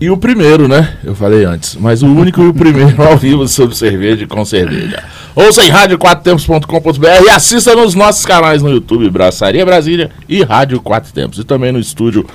[0.00, 0.96] e o primeiro, né?
[1.04, 4.44] Eu falei antes, mas o único e o primeiro ao vivo sobre cerveja e com
[4.44, 5.02] cerveja.
[5.34, 11.12] Ouça em rádio4tempos.com.br e assista nos nossos canais no YouTube, Braçaria Brasília e Rádio Quatro
[11.12, 11.38] Tempos.
[11.38, 12.26] E também no estúdio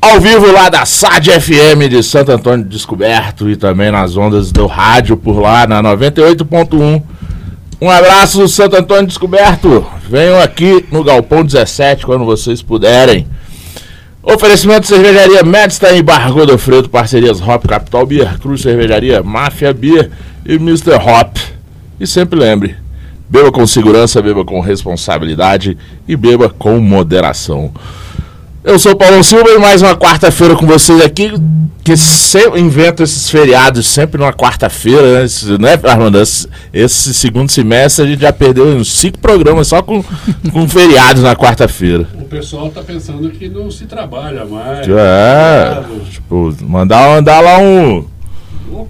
[0.00, 4.66] ao vivo lá da SAD FM de Santo Antônio Descoberto e também nas ondas do
[4.66, 7.02] rádio por lá na 98.1
[7.82, 9.86] um abraço, Santo Antônio Descoberto.
[10.06, 13.26] Venham aqui no Galpão 17 quando vocês puderem.
[14.22, 20.10] Oferecimento de cervejaria Medstein e Bar Godofredo, parcerias Hop Capital Beer, Cruz Cervejaria, Máfia Beer
[20.44, 20.96] e Mr.
[20.96, 21.38] Hop.
[21.98, 22.76] E sempre lembre,
[23.30, 27.72] beba com segurança, beba com responsabilidade e beba com moderação.
[28.62, 31.32] Eu sou o Paulo Silva e mais uma quarta-feira com vocês aqui,
[31.82, 35.26] que sempre invento esses feriados sempre numa quarta-feira, né?
[35.58, 36.20] né, Armando?
[36.20, 40.04] Esse, esse, segundo semestre a gente já perdeu uns cinco programas só com,
[40.52, 42.06] com feriados na quarta-feira.
[42.14, 44.86] O pessoal tá pensando que não se trabalha mais.
[44.86, 48.04] É, tipo, mandar, mandar lá um,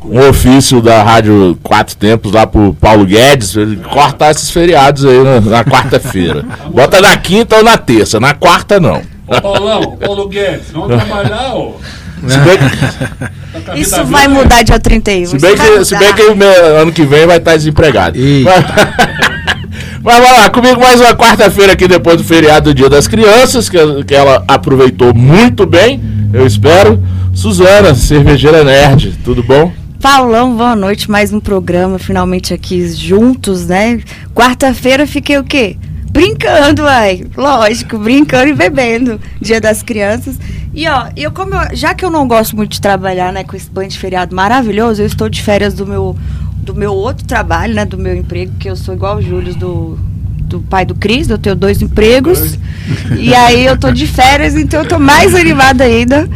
[0.04, 5.22] um ofício da Rádio Quatro Tempos lá pro Paulo Guedes, ele cortar esses feriados aí
[5.22, 6.44] na, na quarta-feira.
[6.74, 9.00] Bota na quinta ou na terça, na quarta não.
[9.30, 11.76] Ô Paulão, Paulo Guedes, vamos trabalhar, ô.
[13.64, 15.26] Tá Isso vai mudar dia 31.
[15.26, 18.18] Se bem, que, se bem que ano que vem vai estar desempregado.
[20.02, 23.68] Mas vamos lá, comigo mais uma quarta-feira aqui depois do feriado do Dia das Crianças,
[23.68, 27.00] que, que ela aproveitou muito bem, eu espero.
[27.32, 29.72] Suzana, cervejeira nerd, tudo bom?
[30.00, 34.00] Paulão, boa noite, mais um programa, finalmente aqui juntos, né?
[34.34, 35.76] Quarta-feira fiquei o quê?
[36.10, 37.24] Brincando, ai.
[37.36, 39.20] Lógico, brincando e bebendo.
[39.40, 40.36] Dia das crianças.
[40.74, 43.56] E ó, eu como eu, já que eu não gosto muito de trabalhar, né, com
[43.56, 46.16] esse banho de feriado maravilhoso, eu estou de férias do meu
[46.62, 49.98] do meu outro trabalho, né, do meu emprego, que eu sou igual o Júlio do
[50.38, 52.58] do pai do Cris, eu tenho dois empregos.
[53.16, 56.28] e aí eu tô de férias, então eu tô mais animada ainda.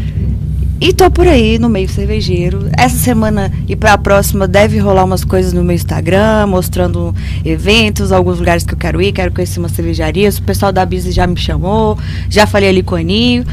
[0.84, 2.68] E tô por aí no meio cervejeiro.
[2.76, 8.12] Essa semana e para a próxima deve rolar umas coisas no meu Instagram, mostrando eventos,
[8.12, 10.36] alguns lugares que eu quero ir, quero conhecer umas cervejarias.
[10.36, 13.46] O pessoal da Bizi já me chamou, já falei ali com o Aninho.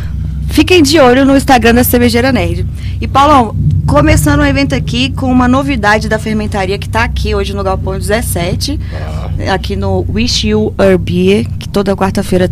[0.49, 2.65] Fiquem de olho no Instagram da Cervejeira Nerd.
[2.99, 3.55] E Paulão,
[3.87, 7.97] começando um evento aqui com uma novidade da fermentaria que está aqui hoje no Galpão
[7.97, 9.53] 17, ah.
[9.53, 12.51] aqui no Wish You a Beer, que toda quarta-feira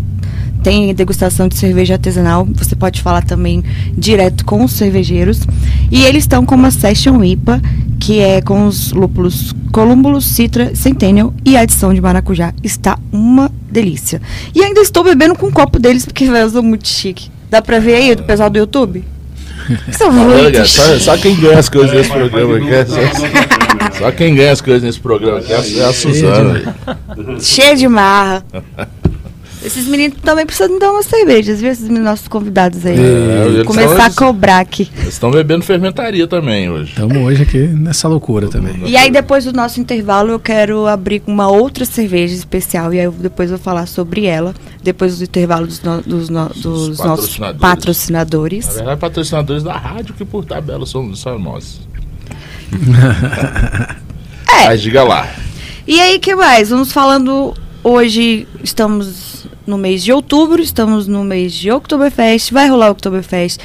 [0.64, 2.48] tem degustação de cerveja artesanal.
[2.54, 3.64] Você pode falar também
[3.98, 5.42] direto com os cervejeiros.
[5.92, 7.62] E eles estão com uma Session IPA,
[8.00, 12.54] que é com os lúpulos Colúmbulo, Citra, Centennial e adição de maracujá.
[12.64, 14.22] Está uma delícia.
[14.54, 17.30] E ainda estou bebendo com um copo deles, porque eu sou muito chique.
[17.50, 19.04] Dá pra ver aí do pessoal do YouTube?
[19.92, 24.36] São muito só, só, quem ganha as coisas nesse programa aqui é só, só, quem
[24.36, 26.76] ganha as coisas nesse programa aqui é a, é a Suzana.
[27.40, 28.44] Cheia de marra.
[29.62, 31.70] Esses meninos também precisam dar umas cervejas, viu?
[31.70, 32.98] Esses nossos convidados aí.
[32.98, 34.90] É, Começar a cobrar aqui.
[34.96, 36.92] Eles estão bebendo fermentaria também hoje.
[36.92, 38.82] Estamos hoje aqui nessa loucura também.
[38.86, 42.94] E aí, depois do nosso intervalo, eu quero abrir uma outra cerveja especial.
[42.94, 44.56] E aí, eu, depois eu vou falar sobre ela.
[44.82, 48.68] Depois do intervalo dos, no, dos, no, dos nossos patrocinadores.
[48.68, 51.82] Na verdade, patrocinadores da rádio, que por tabela são, são nós.
[54.62, 54.66] é.
[54.68, 55.28] Mas diga lá.
[55.86, 56.70] E aí, que mais?
[56.70, 57.54] Vamos falando.
[57.82, 63.62] Hoje estamos no mês de outubro, estamos no mês de Oktoberfest, vai rolar o Oktoberfest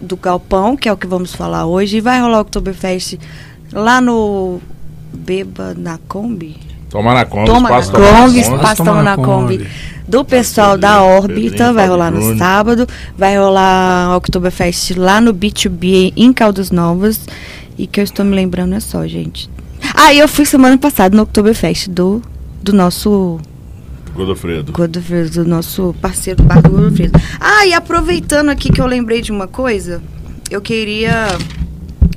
[0.00, 3.18] do Galpão, que é o que vamos falar hoje, e vai rolar o Oktoberfest
[3.72, 4.60] lá no
[5.10, 6.58] Beba na Kombi.
[6.90, 9.66] Toma na Kombi, Toma na Kombi, espaço Toma na Kombi.
[10.06, 12.86] Do pessoal da Órbita, vai rolar no sábado,
[13.16, 17.20] vai rolar o Oktoberfest lá no B2B em Caldas Novas,
[17.78, 19.48] e que eu estou me lembrando é só, gente.
[19.94, 22.22] Ah, e eu fui semana passada no Oktoberfest do,
[22.66, 23.38] do nosso
[24.12, 24.72] Godofredo.
[24.72, 27.18] Godofredo, nosso parceiro do Barco Godofredo.
[27.38, 30.02] Ah, e aproveitando aqui que eu lembrei de uma coisa,
[30.50, 31.28] eu queria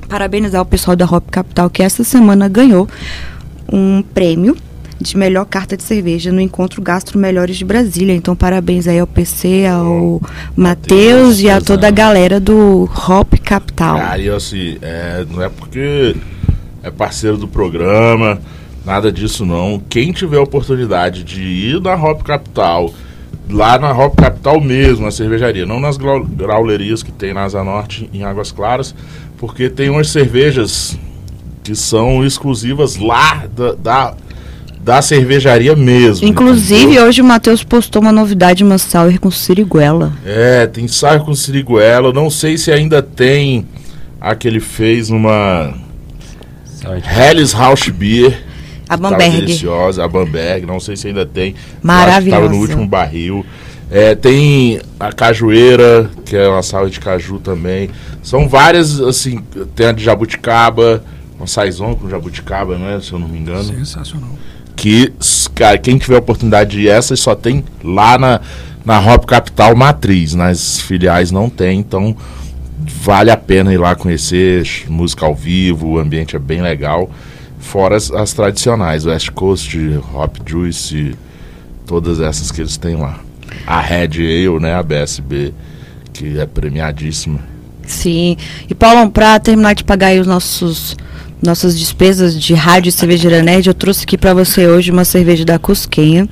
[0.08, 2.88] parabenizar o pessoal da Hop Capital que essa semana ganhou
[3.72, 4.56] um prêmio
[5.00, 8.14] de melhor carta de cerveja no encontro Gastro Melhores de Brasília.
[8.14, 10.20] Então, parabéns aí ao PC, ao
[10.56, 13.98] Matheus e a toda a galera do Hop Capital.
[14.02, 16.16] Ah, e assim, é, não é porque
[16.82, 18.40] é parceiro do programa,
[18.84, 19.82] Nada disso não.
[19.88, 22.92] Quem tiver a oportunidade de ir na Hop Capital,
[23.48, 28.08] lá na Hop Capital mesmo, na cervejaria, não nas graulerias que tem na Asa Norte,
[28.12, 28.94] em Águas Claras,
[29.36, 30.98] porque tem umas cervejas
[31.62, 34.14] que são exclusivas lá da, da,
[34.80, 36.26] da cervejaria mesmo.
[36.26, 37.04] Inclusive, entendeu?
[37.04, 40.12] hoje o Matheus postou uma novidade, uma sour com siriguela.
[40.24, 42.12] É, tem sour com siriguela.
[42.12, 43.66] Não sei se ainda tem
[44.20, 45.74] a que ele fez numa
[47.16, 48.49] Helles House Beer.
[48.90, 49.36] A Bamberg.
[49.36, 51.54] deliciosa, a Bamberg, não sei se ainda tem.
[51.80, 52.42] Maravilhosa.
[52.42, 53.46] Estava no último barril.
[53.88, 57.88] É, tem a cajueira, que é uma sala de caju também.
[58.20, 59.38] São várias, assim,
[59.76, 61.04] tem a de jabuticaba,
[61.38, 63.62] uma saison com jabuticaba, né, se eu não me engano.
[63.62, 64.30] Sensacional.
[64.74, 65.12] Que,
[65.54, 68.40] cara, quem tiver oportunidade de ir, essas só tem lá na,
[68.84, 72.16] na Hop Capital Matriz, nas filiais não tem, então
[73.04, 77.08] vale a pena ir lá conhecer, música ao vivo, o ambiente é bem legal.
[77.60, 79.78] Fora as, as tradicionais, West Coast,
[80.12, 81.14] Hop Juice,
[81.86, 83.20] todas essas que eles têm lá.
[83.66, 85.52] A Red Ale, né, a BSB,
[86.12, 87.38] que é premiadíssima.
[87.86, 88.36] Sim.
[88.68, 90.96] E Paulão, pra terminar de pagar aí os nossos
[91.42, 95.42] nossas despesas de rádio e cervejaria nerd, eu trouxe aqui pra você hoje uma cerveja
[95.42, 96.28] da Cusquenha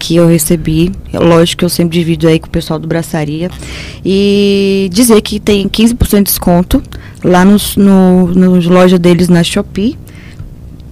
[0.00, 0.90] que eu recebi.
[1.12, 3.50] Lógico que eu sempre divido aí com o pessoal do Braçaria.
[4.04, 6.82] E dizer que tem 15% de desconto
[7.22, 8.26] lá nos, no,
[8.68, 9.96] loja deles na Shopee.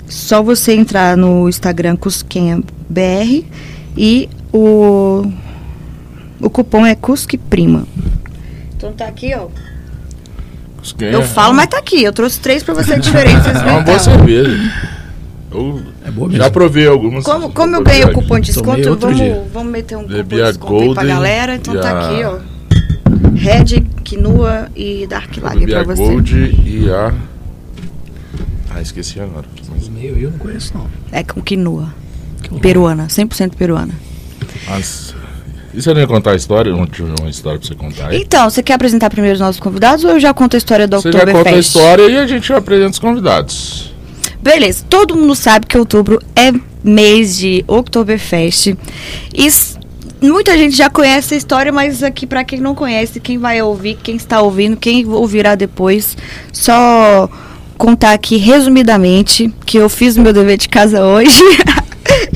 [0.08, 3.44] Só você entrar no Instagram Cusquenha BR
[3.96, 5.30] e o,
[6.40, 7.84] o cupom é Cusque Prima.
[8.76, 9.48] Então tá aqui, ó.
[11.00, 12.02] Eu falo, mas tá aqui.
[12.02, 13.44] Eu trouxe três pra você diferentes.
[13.46, 14.72] É uma boa cerveja.
[15.50, 16.42] Eu É boa mesmo.
[16.42, 17.24] já provei algumas.
[17.24, 19.44] Como, como eu ganhei o cupom de desconto, vamos, dia.
[19.52, 21.54] vamos meter um cupom Bebi de a desconto aí pra galera.
[21.56, 22.38] Então tá a- aqui, ó.
[23.34, 26.02] Red, Quinua e Dark Lager pra a você.
[26.02, 26.34] Gold
[26.64, 27.12] e a.
[28.78, 29.44] Ah, esqueci agora.
[29.68, 30.86] Mas- Meio eu não conheço, não.
[31.10, 31.92] É com Quinua.
[32.42, 32.60] Que horror.
[32.60, 33.92] Peruana, 100% peruana.
[34.68, 35.14] Mas,
[35.74, 36.70] e você não ia contar a história?
[36.72, 38.22] Não tinha uma história pra você contar aí?
[38.22, 41.00] Então, você quer apresentar primeiro os nossos convidados ou eu já conto a história do
[41.00, 43.92] Você já conta a história e a gente apresenta os convidados.
[44.40, 46.52] Beleza, todo mundo sabe que outubro é
[46.84, 48.76] mês de Oktoberfest.
[49.34, 49.48] E
[50.24, 53.98] muita gente já conhece a história, mas aqui pra quem não conhece, quem vai ouvir,
[54.00, 56.16] quem está ouvindo, quem ouvirá depois,
[56.52, 57.28] só
[57.78, 61.40] contar aqui resumidamente que eu fiz o meu dever de casa hoje.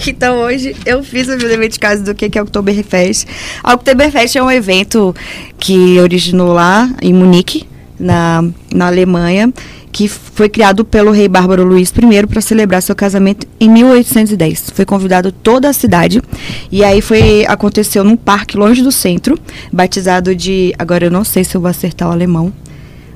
[0.06, 3.26] Então hoje eu fiz o meu dever de casa do que é o Oktoberfest.
[3.62, 5.14] A Oktoberfest é um evento
[5.58, 7.66] que originou lá em Munique,
[7.98, 9.52] na, na Alemanha,
[9.90, 14.70] que foi criado pelo rei Bárbaro Luís I para celebrar seu casamento em 1810.
[14.74, 16.22] Foi convidado toda a cidade
[16.70, 19.38] e aí foi aconteceu num parque longe do centro,
[19.72, 22.52] batizado de, agora eu não sei se eu vou acertar o alemão,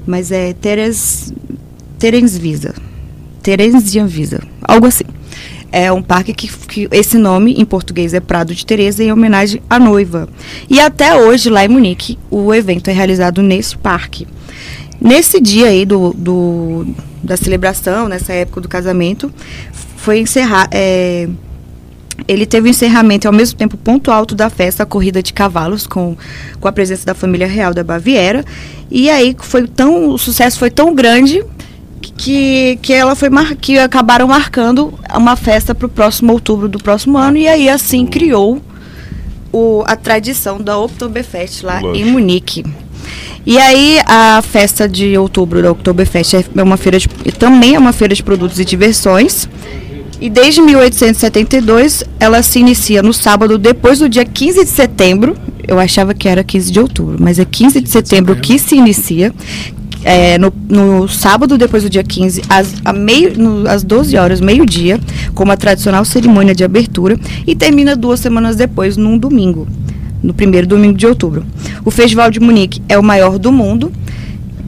[0.06, 1.32] mas é Teres
[1.98, 2.74] Terenzvisa.
[3.42, 5.04] Terenzianvisa, algo assim.
[5.72, 9.60] É um parque que, que esse nome em português é Prado de Teresa em homenagem
[9.68, 10.28] à noiva.
[10.70, 14.26] E até hoje lá em Munique o evento é realizado nesse parque.
[15.00, 16.86] Nesse dia aí do, do-
[17.22, 19.30] da celebração, nessa época do casamento,
[19.96, 20.68] foi encerrar.
[20.70, 21.28] é,
[22.26, 25.32] ele teve o encerramento e ao mesmo tempo ponto alto da festa, a corrida de
[25.34, 26.16] cavalos com,
[26.58, 28.42] com a presença da família real da Baviera.
[28.90, 31.44] E aí foi tão o sucesso foi tão grande
[32.12, 36.78] que, que ela foi mar, que acabaram marcando uma festa para o próximo outubro do
[36.78, 38.60] próximo ano e aí assim criou
[39.52, 41.96] o, a tradição da Oktoberfest lá Lógico.
[41.96, 42.64] em Munique.
[43.46, 47.08] E aí a festa de outubro da Oktoberfest é uma feira de,
[47.38, 49.48] também é uma feira de produtos e diversões.
[50.20, 55.36] E desde 1872 ela se inicia no sábado depois do dia 15 de setembro.
[55.66, 59.32] Eu achava que era 15 de outubro, mas é 15 de setembro que se inicia.
[60.08, 64.40] É, no, no sábado, depois do dia 15, às, a meio, no- às 12 horas,
[64.40, 65.00] meio-dia,
[65.34, 69.66] com uma tradicional cerimônia de abertura, e termina duas semanas depois, num domingo,
[70.22, 71.44] no primeiro domingo de outubro.
[71.84, 73.90] O Festival de Munique é o maior do mundo.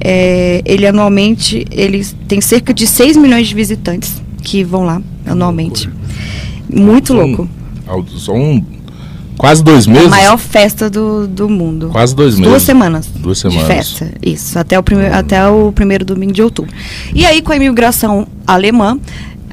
[0.00, 5.88] É, ele anualmente ele tem cerca de 6 milhões de visitantes que vão lá anualmente.
[6.68, 7.48] Muito louco.
[7.86, 8.64] São, são
[9.38, 10.10] quase dois É a meses.
[10.10, 11.88] maior festa do, do mundo.
[11.90, 12.48] Quase dois meses.
[12.50, 13.06] Duas semanas.
[13.06, 13.66] Duas De semanas.
[13.66, 16.72] festa, isso, até o, primeiro, até o primeiro domingo de outubro.
[17.14, 18.98] E aí, com a imigração alemã,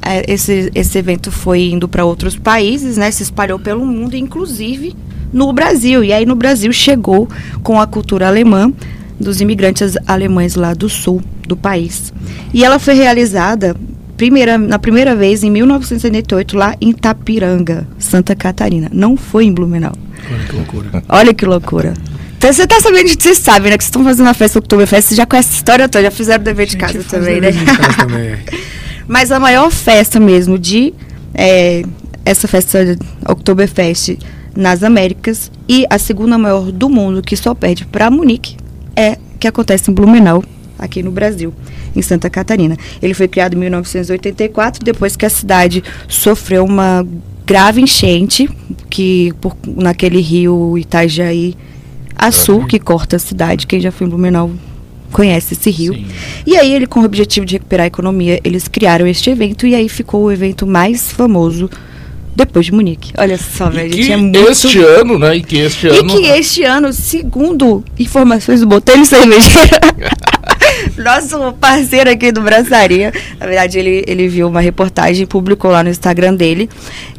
[0.01, 3.09] eh, esse, esse evento foi indo para outros países, né?
[3.11, 4.95] Se espalhou pelo mundo, inclusive
[5.31, 6.03] no Brasil.
[6.03, 7.29] E aí, no Brasil, chegou
[7.63, 8.71] com a cultura alemã
[9.19, 12.11] dos imigrantes alemães lá do sul do país.
[12.53, 13.75] E ela foi realizada
[14.17, 18.89] primeira, na primeira vez em 1978 lá em Tapiranga, Santa Catarina.
[18.91, 19.93] Não foi em Blumenau.
[20.31, 21.03] Olha que loucura.
[21.10, 21.93] Olha que loucura.
[22.38, 23.77] Então você tá sabendo, vocês sabem, né?
[23.77, 26.41] Que vocês estão fazendo a festa Oktoberfest, vocês já conhecem a história toda, já fizeram
[26.41, 27.51] o dever de casa também, né?
[27.51, 28.38] de casa também.
[29.07, 30.93] Mas a maior festa mesmo de
[31.34, 31.84] é,
[32.24, 34.17] essa festa Oktoberfest
[34.55, 38.57] nas Américas e a segunda maior do mundo, que só perde para Munique,
[38.95, 40.43] é que acontece em Blumenau,
[40.77, 41.53] aqui no Brasil,
[41.96, 42.77] em Santa Catarina.
[43.01, 47.05] Ele foi criado em 1984, depois que a cidade sofreu uma
[47.46, 48.50] grave enchente,
[48.89, 51.55] que por, naquele rio Itajaí
[52.15, 54.51] Açu, que corta a cidade, quem já foi em Blumenau
[55.12, 55.94] conhece esse rio.
[55.94, 56.05] Sim.
[56.46, 59.74] E aí, ele, com o objetivo de recuperar a economia, eles criaram este evento e
[59.75, 61.70] aí ficou o evento mais famoso
[62.36, 63.13] depois de Munique.
[63.17, 64.39] Olha só, velho, a E gente é muito...
[64.50, 65.38] este ano, né?
[65.38, 66.08] E que este E ano.
[66.08, 69.79] que este ano, segundo informações do Botelho Cervejeira,
[70.97, 75.89] nosso parceiro aqui do Braçaria, na verdade, ele, ele viu uma reportagem, publicou lá no
[75.89, 76.69] Instagram dele,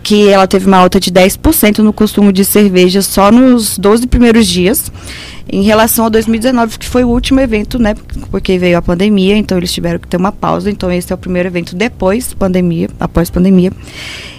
[0.03, 4.47] que ela teve uma alta de 10% no consumo de cerveja só nos 12 primeiros
[4.47, 4.91] dias,
[5.51, 7.95] em relação a 2019, que foi o último evento, né?
[8.31, 10.71] Porque veio a pandemia, então eles tiveram que ter uma pausa.
[10.71, 13.71] Então, esse é o primeiro evento depois pandemia, após pandemia.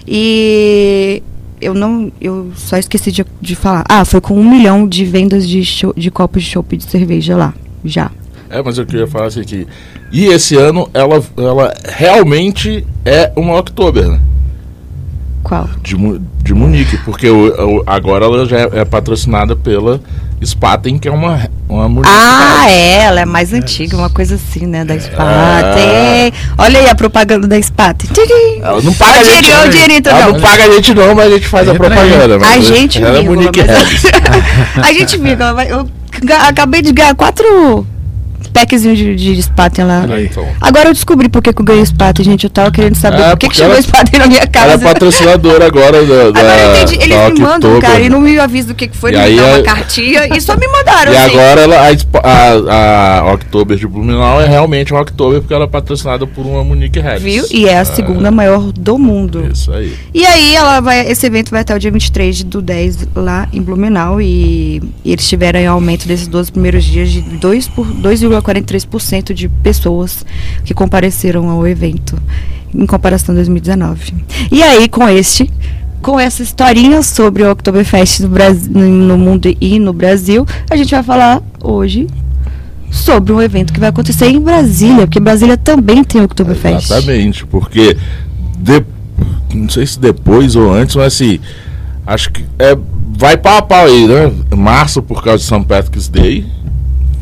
[0.05, 1.21] E
[1.61, 2.11] eu não.
[2.19, 3.83] Eu só esqueci de, de falar.
[3.87, 7.37] Ah, foi com um milhão de vendas de, cho- de copos de chopp de cerveja
[7.37, 7.53] lá.
[7.85, 8.11] Já.
[8.49, 9.67] É, mas eu queria falar assim que.
[10.11, 14.19] E esse ano ela, ela realmente é uma Oktober, né?
[15.43, 15.69] Qual?
[15.81, 19.99] De, Mu- de Munique, porque o, o- agora ela já é, é patrocinada pela
[20.43, 22.13] Spaten, que é uma, uma Munique.
[22.13, 24.83] Ah, é, ela é mais antiga, uma coisa assim, né?
[24.85, 26.33] Da Spaten.
[26.57, 28.09] Olha aí a propaganda da Spaten.
[28.61, 29.69] Ela não paga a gente.
[29.69, 30.31] dinheirinho, ela não.
[30.33, 32.47] não paga a gente não, mas a gente faz a propaganda.
[32.47, 34.85] A gente ela é vírgula, Munique mas-.
[34.85, 35.17] A gente
[35.55, 35.87] vai- eu
[36.47, 37.85] acabei de ganhar quatro
[38.47, 39.41] packzinhos de, de
[39.83, 40.05] lá.
[40.21, 40.47] Então.
[40.59, 42.43] Agora eu descobri por que, que eu ganhei Spaten, gente.
[42.45, 43.83] Eu tava querendo saber É, por que, que chegou ela-
[44.19, 44.73] na minha Ela casa.
[44.73, 46.31] é patrocinadora agora da.
[46.31, 47.03] da Agora eu entendi.
[47.03, 49.35] Eles me mandam, cara, e não me avisam do que, que foi, E não me
[49.35, 51.11] dão é- uma cartinha e só me mandaram.
[51.17, 51.37] E assim.
[51.39, 51.75] agora ela,
[52.23, 56.45] a, a, a Oktober de Blumenau é realmente uma Oktober porque ela é patrocinada por
[56.45, 57.21] uma Monique Harris.
[57.23, 57.45] Viu?
[57.51, 59.47] E é a segunda maior do mundo.
[59.51, 59.93] Isso aí.
[60.13, 63.61] E aí ela vai, esse evento vai até o dia 23 do 10 lá em
[63.61, 67.85] Blumenau e, e eles tiveram um aumento desses 12 primeiros dias de 2 por
[68.53, 70.25] 2,43% de pessoas
[70.63, 72.17] que compareceram ao evento
[72.73, 74.13] em comparação a 2019.
[74.51, 75.49] E aí com este
[76.01, 81.01] com essa historinha sobre o Oktoberfest no, no mundo e no Brasil, a gente vai
[81.03, 82.07] falar hoje
[82.91, 86.85] sobre um evento que vai acontecer em Brasília, porque Brasília também tem Oktoberfest.
[86.91, 87.97] Exatamente, porque
[88.59, 88.85] de-
[89.53, 91.39] não sei se depois ou antes, mas assim,
[92.05, 92.77] acho que é,
[93.17, 94.31] vai pau a pau aí, né?
[94.55, 95.65] Março por causa de St.
[95.65, 96.45] Patrick's Day,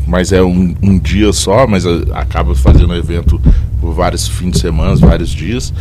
[0.06, 3.40] mas é um, um dia só, mas a- acaba fazendo evento
[3.80, 5.72] por vários fins de semana, vários dias.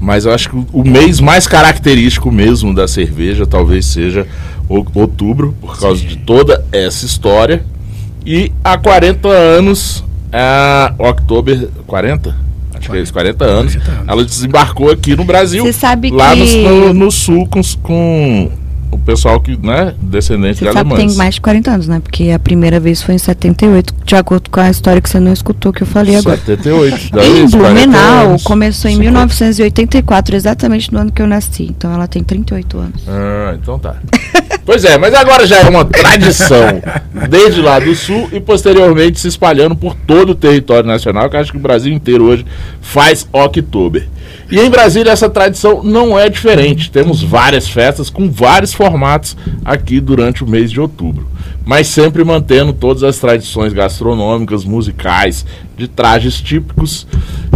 [0.00, 4.26] Mas eu acho que o, mês mais característico mesmo da cerveja talvez seja
[4.68, 7.64] outubro, por causa de toda essa história.
[8.26, 12.34] E há 40 anos, a Oktober 40?
[12.74, 14.08] Acho que é isso, 40 anos, 40 anos.
[14.08, 18.50] ela desembarcou aqui no Brasil, Você sabe lá no, que- no, no sul com, com
[18.94, 21.08] o pessoal que, né, descendente Você de sabe alemães.
[21.08, 22.00] tem mais de 40 anos, né?
[22.00, 25.32] Porque a primeira vez foi em 78, de acordo com a história que você não
[25.32, 26.36] escutou que eu falei agora.
[26.36, 27.10] 78.
[27.12, 29.10] daí Em uns 40 Blumenau, começou em 50.
[29.10, 31.64] 1984, exatamente no ano que eu nasci.
[31.64, 33.02] Então ela tem 38 anos.
[33.08, 33.96] Ah, então tá.
[34.64, 36.80] pois é, mas agora já é uma tradição
[37.28, 41.40] desde lá do sul e posteriormente se espalhando por todo o território nacional, que eu
[41.40, 42.46] acho que o Brasil inteiro hoje
[42.80, 44.06] faz Oktober.
[44.50, 46.90] E em Brasília essa tradição não é diferente.
[46.90, 51.28] Temos várias festas com vários formatos aqui durante o mês de outubro.
[51.64, 55.46] Mas sempre mantendo todas as tradições gastronômicas, musicais,
[55.76, 57.06] de trajes típicos.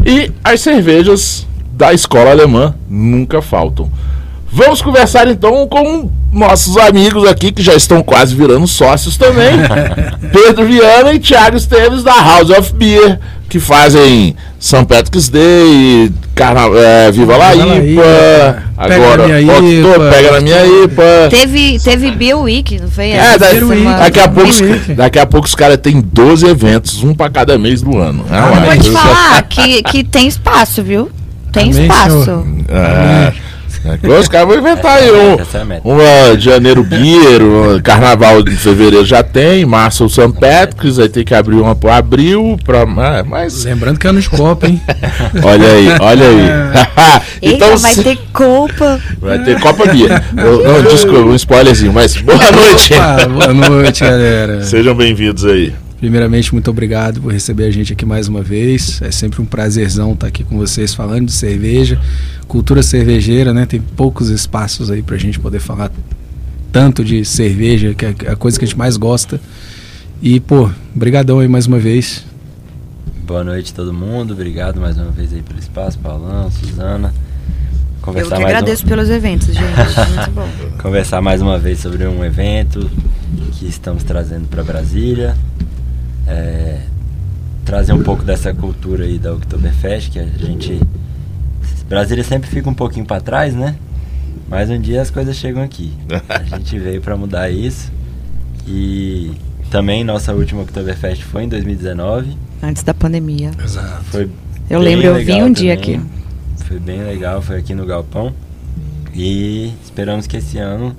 [0.05, 3.91] E as cervejas da escola alemã nunca faltam.
[4.51, 9.53] Vamos conversar então com nossos amigos aqui que já estão quase virando sócios também.
[10.33, 16.63] Pedro Viana e Thiago Esteves da House of Beer, que fazem São Patrick's Day, Carna
[16.79, 19.65] é, Viva La IPA, agora na Minha Octo-
[19.97, 20.11] IPA.
[20.11, 21.29] Pega na minha IPA.
[21.31, 23.07] Teve, teve Beer Week, não foi?
[23.11, 24.51] É, Essa daqui, a pouco,
[24.97, 28.25] daqui a pouco os caras têm 12 eventos, um pra cada mês do ano.
[28.31, 31.11] É uma Eu vou te falar que, que tem espaço, viu?
[31.53, 32.25] Tem Amém, espaço.
[32.25, 32.45] senhor.
[32.69, 33.33] É.
[33.85, 35.37] É, Os caras vão inventar aí um,
[35.85, 40.33] uma de janeiro beer, um carnaval de fevereiro já tem, março o St.
[40.41, 44.23] Patrick's, aí tem que abrir uma pro abril, pra, ah, mas Lembrando que é no
[44.31, 44.81] Copa, hein?
[45.45, 47.19] olha aí, olha aí.
[47.41, 49.01] Eita, então vai se- ter Copa.
[49.21, 50.23] vai ter Copa Beer.
[50.33, 52.95] Não, desculpa, um spoilerzinho, mas boa noite.
[52.95, 54.63] Opa, boa noite, galera.
[54.63, 55.73] Sejam bem-vindos aí.
[55.99, 59.03] Primeiramente, muito obrigado por receber a gente aqui mais uma vez.
[59.03, 62.01] É sempre um prazerzão estar aqui com vocês falando de cerveja,
[62.47, 63.67] cultura cervejeira, né?
[63.67, 65.91] Tem poucos espaços aí pra gente poder falar
[66.71, 69.41] tanto de cerveja, que é a coisa que a gente mais gosta.
[70.23, 72.25] E, pô, brigadão aí mais uma vez.
[73.27, 77.13] Boa noite todo mundo, obrigado mais uma vez aí pelo espaço, Paulão, Suzana.
[77.13, 79.59] Eu Conversar que mais agradeço um- pelos eventos, gente.
[80.17, 80.49] Muito bom.
[80.81, 82.89] conversar mais uma vez sobre um evento
[83.53, 85.37] que estamos trazendo para Brasília.
[86.29, 86.81] É,
[87.65, 90.81] trazer um pouco dessa cultura aí da Oktoberfest, que a gente.
[91.89, 93.75] Brasília sempre fica um pouquinho para trás, né?
[94.49, 95.93] Mas um dia as coisas chegam aqui.
[96.29, 97.91] A gente veio para mudar isso.
[98.67, 99.33] E
[99.71, 102.37] também nossa última Oktoberfest foi em 2019.
[102.63, 103.51] Antes da pandemia.
[103.63, 104.05] Exato.
[104.05, 104.31] Foi
[104.69, 105.97] Eu bem lembro, eu vim legal um dia também.
[105.97, 106.07] aqui.
[106.65, 108.33] Foi bem legal, foi aqui no Galpão.
[109.15, 110.95] E esperamos que esse ano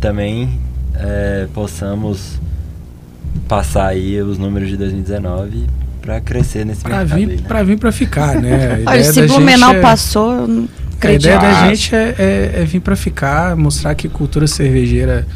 [0.00, 0.58] também
[0.94, 2.38] é, possamos
[3.50, 5.64] passar aí os números de 2019
[6.00, 7.18] para crescer nesse Pra mercado.
[7.18, 7.42] aí, vir, né?
[7.48, 8.80] pra vir pra ficar, né?
[8.86, 11.22] A Olha, se Blumenau é- passou, eu não A acredito.
[11.24, 11.68] ideia da Ah.
[11.68, 15.26] gente é, é- é vir pra ficar, mostrar que cultura cervejeira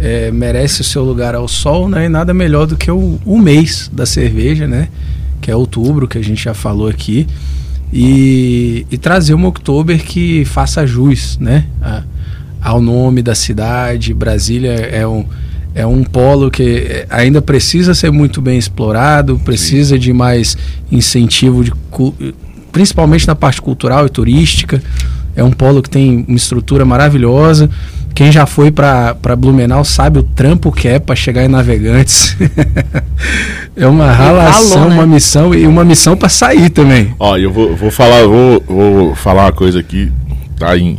[0.00, 2.06] é, merece o seu lugar ao sol, né?
[2.06, 4.88] E nada melhor do que o, o mês da cerveja, né?
[5.40, 7.26] Que é outubro, que a gente já falou aqui.
[7.92, 11.66] E, e trazer uma Oktober que faça jus, né?
[11.82, 12.02] a-
[12.62, 14.12] ao nome da cidade.
[14.14, 15.24] Brasília é um,
[15.74, 20.56] é um polo que é, ainda precisa ser muito bem explorado, precisa de mais
[20.90, 21.72] incentivo, de,
[22.72, 24.82] principalmente na parte cultural e turística.
[25.34, 27.70] É um polo que tem uma estrutura maravilhosa.
[28.14, 32.36] Quem já foi para Blumenau sabe o trampo que é para chegar em Navegantes.
[33.76, 34.94] é uma ralação, valor, né?
[34.96, 37.14] uma missão e uma missão para sair também.
[37.18, 40.10] Ó, eu vou, vou falar, vou, vou falar uma coisa aqui,
[40.58, 40.98] tá em,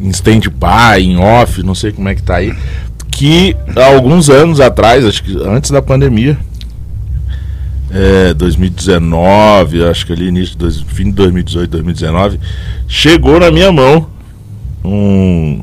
[0.00, 2.54] em stand-by, em off, não sei como é que tá aí,
[3.20, 6.38] que há alguns anos atrás, acho que antes da pandemia,
[7.90, 12.40] é, 2019, acho que ali início, fim de 2018, 2019,
[12.88, 14.08] chegou na minha mão
[14.82, 15.60] um,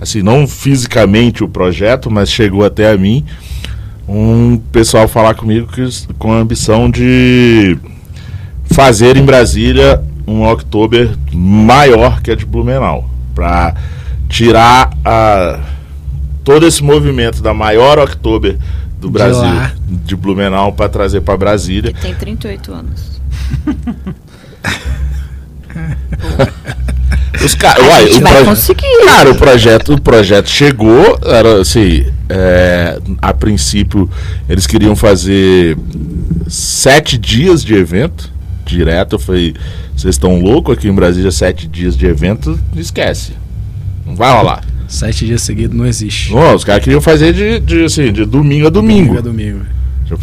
[0.00, 3.22] assim, não fisicamente o projeto, mas chegou até a mim
[4.08, 5.86] um pessoal falar comigo que,
[6.18, 7.76] com a ambição de
[8.72, 13.74] fazer em Brasília um Oktober maior que a de Blumenau, para
[14.26, 15.73] tirar a,
[16.44, 18.56] todo esse movimento da maior Oktober
[19.00, 19.72] do De Brasil, lá.
[19.88, 21.92] de Blumenau, para trazer para Brasília.
[22.00, 23.20] Tem 38 anos.
[27.44, 29.04] Os ca- A Uai, gente o vai proje- conseguir.
[29.04, 34.08] Cara, o projeto, o projeto chegou, era assim, é, a princípio
[34.48, 35.76] eles queriam fazer
[36.48, 38.32] sete dias de evento
[38.64, 39.14] direto.
[39.16, 39.54] Eu falei,
[39.96, 43.32] vocês estão loucos aqui em Brasília, sete dias de evento, esquece.
[44.06, 44.62] Não vai rolar.
[44.94, 46.32] Sete dias seguidos não existe.
[46.32, 49.14] Não, os caras queriam fazer de, de, assim, de domingo a domingo.
[49.14, 49.60] Domingo a domingo.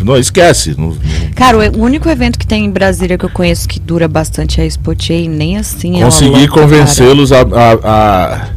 [0.05, 0.73] Não, esquece.
[0.77, 4.07] Não- não- Cara, o único evento que tem em Brasília que eu conheço que dura
[4.07, 8.49] bastante é a Spotier, e nem assim ela consegui convencê-los a, a- a-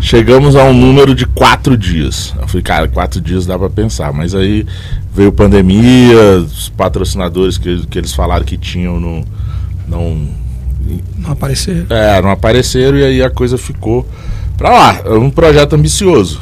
[0.00, 2.34] Chegamos a um número de quatro dias.
[2.40, 4.12] Eu falei, cara, quatro dias dá pra pensar.
[4.12, 4.66] Mas aí
[5.14, 9.24] veio pandemia, os patrocinadores que, que eles falaram que tinham não,
[9.88, 10.28] não,
[11.16, 11.86] Não aparecer.
[11.88, 14.06] é, não apareceram e aí a coisa ficou
[14.56, 15.00] pra lá.
[15.04, 16.40] É um projeto ambicioso.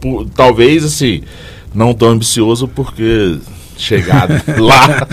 [0.00, 1.22] Por- talvez, assim,
[1.74, 3.38] não tão ambicioso porque
[3.78, 4.26] chegar
[4.58, 5.06] lá,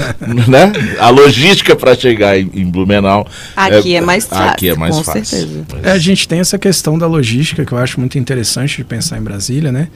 [0.48, 0.72] né?
[1.00, 3.28] A logística para chegar em, em Blumenau.
[3.56, 5.26] Aqui é mais fácil, Aqui é mais com fácil.
[5.26, 5.66] certeza.
[5.84, 9.18] É, a gente tem essa questão da logística que eu acho muito interessante de pensar
[9.18, 9.90] em Brasília, né?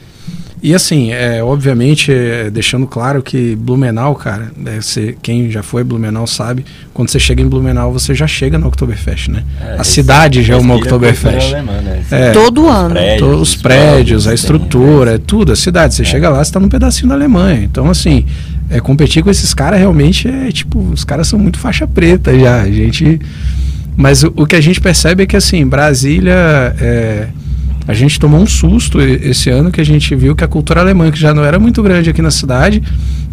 [0.62, 5.84] E assim, é, obviamente, é, deixando claro que Blumenau, cara, é, você- quem já foi
[5.84, 9.44] Blumenau sabe, quando você chega em Blumenau, você já chega no Oktoberfest, né?
[9.60, 11.52] É, a cidade já é uma cultura Oktoberfest.
[11.54, 12.02] alemã, né?
[12.10, 12.30] É.
[12.32, 12.90] Todo ano.
[12.94, 15.94] prédios, os os prédios, a estrutura, tem, é tudo, a cidade.
[15.94, 17.62] Você chega lá, você tá num pedacinho da Alemanha.
[17.62, 18.26] Então, assim,
[18.68, 22.62] é, competir com esses caras realmente é tipo, os caras são muito faixa preta já.
[22.62, 23.20] A gente.
[23.96, 26.74] Mas o, o que a gente percebe é que, assim, Brasília.
[26.80, 27.28] é,
[27.88, 31.10] a gente tomou um susto esse ano que a gente viu que a cultura alemã,
[31.10, 32.82] que já não era muito grande aqui na cidade,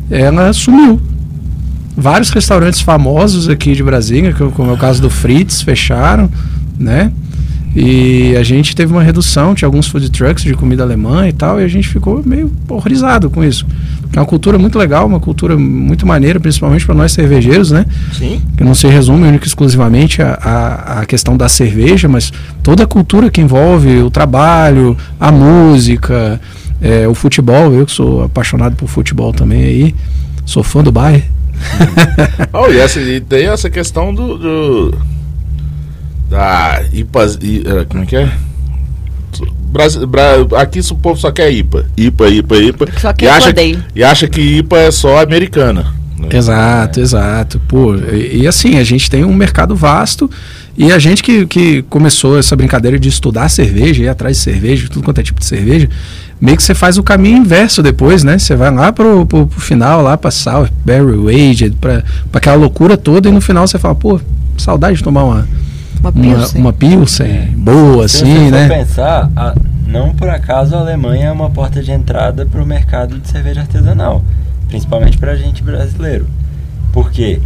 [0.10, 1.02] ela sumiu.
[1.98, 6.32] Vários restaurantes famosos aqui de Brasília, como é o caso do Fritz, fecharam,
[6.80, 7.12] né?
[7.76, 11.60] E a gente teve uma redução, tinha alguns food trucks de comida alemã e tal,
[11.60, 13.66] e a gente ficou meio horrorizado com isso.
[14.16, 17.86] É uma cultura muito legal, uma cultura muito maneira, principalmente para nós cervejeiros, né?
[18.14, 18.42] Sim.
[18.56, 22.32] que não se resume única e exclusivamente a, a, a questão da cerveja, mas
[22.64, 26.40] toda a cultura que envolve o trabalho, a música,
[26.82, 27.74] é, o futebol.
[27.74, 29.96] Eu que sou apaixonado por futebol também aí,
[30.46, 31.26] sou fã do Bayern.
[32.54, 34.38] Oh, e, essa, e tem essa questão do.
[34.38, 35.14] do-
[36.36, 37.26] da IPA.
[37.41, 38.30] I- eh, como é que é?
[40.60, 41.86] Aqui o povo só quer IPA.
[41.98, 42.88] IPA, IPA, IPA.
[43.00, 43.84] Só que e, eu acha, odeio.
[43.95, 45.93] e acha que IPA é só americana.
[46.17, 46.30] né?
[46.32, 47.62] Exato, exato.
[47.67, 50.30] Pô, e, e assim, a gente tem um mercado vasto
[50.78, 54.88] e a gente que, que começou essa brincadeira de estudar cerveja, ir atrás de cerveja,
[54.89, 55.89] tudo quanto é tipo de cerveja,
[56.39, 58.38] meio que você faz o caminho inverso depois, né?
[58.39, 62.56] Você vai lá pro, pro, pro final, lá pra Sour, Barrel Aged, pra, pra aquela
[62.56, 64.19] loucura toda e no final você fala, pô,
[64.58, 65.48] saudade de tomar uma,
[66.10, 66.62] Uma uma, Pilsen.
[66.62, 68.68] uma Pilsen boa, Se assim, né?
[68.68, 69.56] pensar, a-
[69.88, 73.62] não por acaso a Alemanha é uma porta de entrada para o mercado de cerveja
[73.62, 74.24] artesanal.
[74.68, 76.28] principalmente pra gente brasileiro.
[76.91, 77.39] Por quê?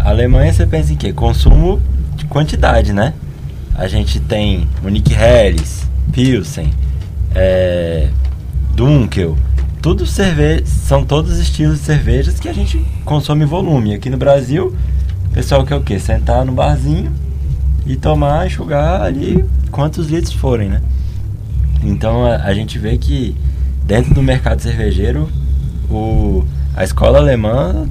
[0.00, 1.12] A Alemanha você pensa em quê?
[1.12, 1.80] Consumo
[2.16, 3.14] de quantidade, né?
[3.74, 6.70] A gente tem Munich Harris, Pilsen,
[7.34, 8.08] é,
[8.74, 9.36] Dunkel,
[9.80, 13.94] tudo cerveja, são todos estilos de cervejas que a gente consome volume.
[13.94, 14.74] Aqui no Brasil,
[15.26, 15.98] o pessoal quer o quê?
[15.98, 17.12] Sentar no barzinho
[17.86, 20.80] e tomar, enxugar ali quantos litros forem, né?
[21.82, 23.34] Então a, a gente vê que
[23.84, 25.28] dentro do mercado cervejeiro
[25.90, 26.44] o,
[26.74, 27.86] a escola alemã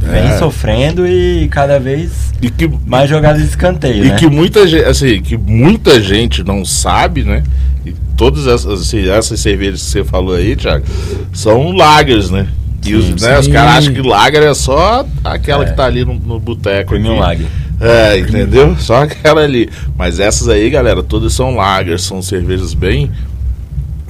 [0.00, 0.38] vem É.
[0.38, 4.16] sofrendo e cada vez E que, mais jogada de escanteio, e né?
[4.16, 7.42] que muita gente, assim, que muita gente não sabe, né?
[7.86, 10.84] E todas essas, assim, essas cervejas que você falou aí, Thiago,
[11.32, 12.46] são lagers, né?
[12.84, 15.66] E os, né, os caras acham que lager é só aquela É.
[15.70, 16.90] que tá ali no, no boteco.
[16.90, 17.18] Premium.
[17.18, 17.46] Lager.
[17.80, 18.76] É, entendeu?
[18.78, 19.68] Só aquela ali.
[19.96, 23.10] Mas essas aí, galera, todas são lagers, são cervejas bem.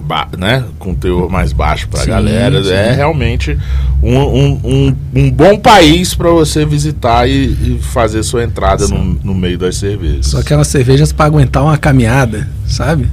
[0.07, 0.65] ba- né?
[0.79, 2.63] Com teor mais baixo pra Sim, galera.
[2.63, 2.71] sim.
[2.73, 3.57] É realmente
[4.03, 9.19] um, um, um, um bom país pra você visitar e, e fazer sua entrada no,
[9.25, 10.27] no meio das cervejas.
[10.27, 13.09] Só aquelas cervejas pra aguentar uma caminhada, sabe?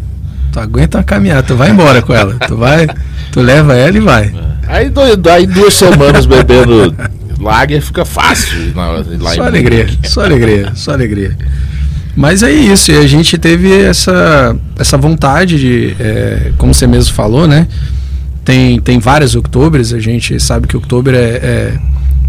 [0.52, 2.36] Tu aguenta uma caminhada, tu vai embora com ela.
[2.46, 2.86] Tu vai,
[3.32, 4.34] tu leva ela e vai.
[4.72, 6.96] Aí, do- aí duas semanas bebendo
[7.40, 8.74] lager fica fácil.
[8.76, 8.88] Na,
[9.20, 11.38] lá Só alegria, só alegria, só alegria.
[12.16, 17.14] Mas é isso, e a gente teve essa, essa vontade de, é, como você mesmo
[17.14, 17.68] falou, né?
[18.44, 21.74] Tem, tem várias outubres, a gente sabe que outubro é, é,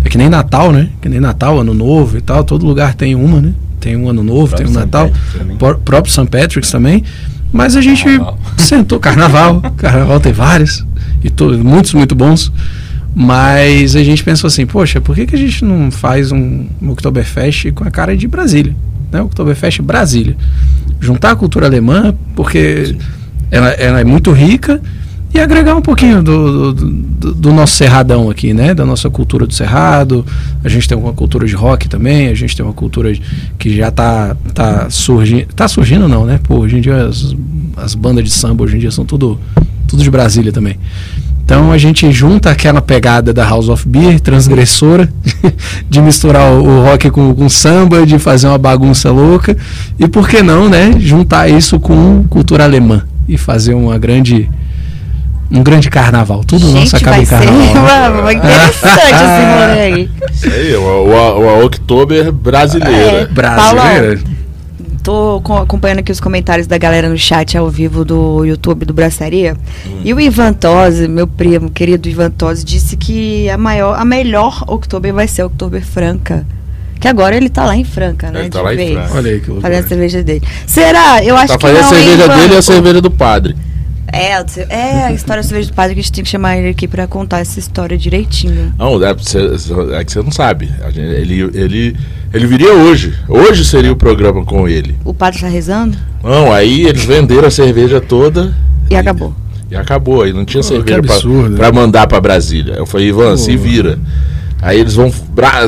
[0.04, 0.88] é que nem Natal, né?
[1.00, 3.52] Que nem Natal, Ano Novo e tal, todo lugar tem uma, né?
[3.80, 4.70] Tem um Ano Novo, tem um.
[4.70, 5.10] Natal,
[5.84, 6.26] próprio St.
[6.26, 7.02] Patrick's também.
[7.52, 8.38] Mas a gente Carnaval.
[8.56, 10.86] sentou, Carnaval, Carnaval tem vários,
[11.24, 12.52] e to- muitos muito bons.
[13.14, 16.90] Mas a gente pensou assim, poxa, por que, que a gente não faz um, um
[16.90, 18.74] Oktoberfest com a cara de Brasília?
[19.10, 19.20] Né?
[19.20, 20.36] Oktoberfest Brasília.
[21.00, 22.96] Juntar a cultura alemã, porque
[23.50, 24.80] ela, ela é muito rica,
[25.34, 28.74] e agregar um pouquinho do, do, do- do nosso cerradão aqui, né?
[28.74, 30.24] Da nossa cultura do cerrado.
[30.62, 33.12] A gente tem uma cultura de rock também, a gente tem uma cultura
[33.58, 35.46] que já tá, tá surgindo.
[35.54, 36.38] Tá surgindo não, né?
[36.42, 37.34] Pô, hoje em dia as,
[37.78, 39.38] as bandas de samba hoje em dia são tudo,
[39.92, 40.78] tudo de Brasília também.
[41.44, 45.06] Então a gente junta aquela pegada da House of Beer, transgressora,
[45.88, 49.54] de misturar o, rock com, com samba, de fazer uma bagunça louca.
[49.98, 50.92] E por que não, né?
[50.98, 54.48] Juntar isso com cultura alemã e fazer uma grande.
[55.50, 56.42] Um grande carnaval.
[56.42, 57.60] Tudo nosso Gente, acaba vai em ser carnaval.
[57.60, 57.80] né?
[58.08, 60.10] uma, uma interessante esse rolê aí.
[60.32, 63.18] Isso aí, o, o, o Oktober brasileira.
[63.20, 63.26] É.
[63.26, 64.18] Brasileira.
[65.02, 68.94] Tô co- acompanhando aqui os comentários da galera no chat ao vivo do YouTube do
[68.94, 69.56] Braçaria.
[70.04, 74.62] E o Ivan Tosi, meu primo, querido Ivan Tosi, disse que a maior, a melhor
[74.68, 76.46] Oktober vai ser a Oktober Franca.
[77.00, 78.42] Que agora ele tá lá em Franca, né?
[78.42, 79.14] Ele tá de lá em vez, Franca.
[79.16, 79.68] Olha aí que loucura.
[79.68, 80.42] Fazendo a cerveja dele.
[80.68, 81.24] Será?
[81.24, 83.56] Eu acho Tá que fazendo não, a cerveja hein, dele e a cerveja do padre.
[84.12, 86.68] É, é a história da cerveja do padre que a gente tem que chamar ele
[86.68, 88.72] aqui pra contar essa história direitinho.
[88.78, 90.70] Não, é, é que você não sabe.
[90.94, 91.96] Ele, ele,
[92.32, 93.14] ele viria hoje.
[93.26, 94.96] Hoje seria o programa com ele.
[95.04, 98.54] O padre tá rezando Não, aí eles venderam a cerveja toda.
[98.90, 99.34] e acabou.
[99.70, 100.22] E acabou.
[100.22, 101.56] Aí não tinha Pô, cerveja pra, absurdo.
[101.56, 102.74] pra mandar pra Brasília.
[102.74, 103.62] Eu falei, Ivan, se Pô.
[103.62, 103.98] vira.
[104.60, 105.10] Aí eles vão,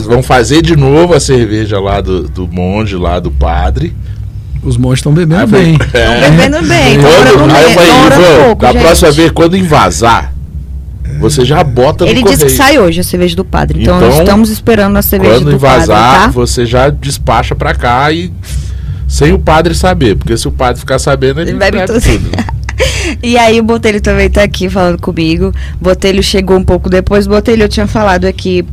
[0.05, 3.93] vão fazer de novo a cerveja lá do, do monge, lá do padre.
[4.65, 5.79] Os monstros estão bebendo Aí eu falei, bem.
[6.01, 6.31] é.
[6.31, 8.83] Bebendo bem, Quando- orando aí bem, Ivan, pouco, da gente.
[8.83, 10.33] próxima vez, quando invasar,
[11.21, 12.39] você já bota no Ele correio.
[12.39, 13.83] disse que sai hoje a cerveja do padre.
[13.83, 16.29] Então, Então, nós estamos esperando a cerveja Quando do invasar, padre, tá?
[16.29, 18.33] você já despacha pra cá e
[19.07, 22.01] sem o padre saber, porque se o padre ficar sabendo, ele, Ele bebe bebe tudo.
[22.01, 22.55] tudo.
[23.23, 25.53] E aí o Botelho também tá aqui falando comigo.
[25.81, 27.27] Botelho chegou um pouco depois.
[27.27, 28.65] Botelho, eu tinha falado aqui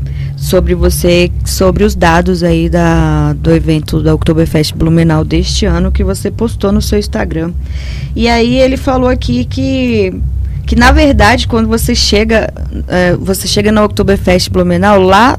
[0.42, 6.04] sobre você, sobre os dados aí da, do evento da Oktoberfest Blumenau deste ano que
[6.04, 7.52] você postou no seu Instagram.
[8.16, 10.12] E aí ele falou aqui que
[10.66, 12.52] que na verdade quando você chega
[12.88, 15.38] eh, você chega na Oktoberfest Blumenau lá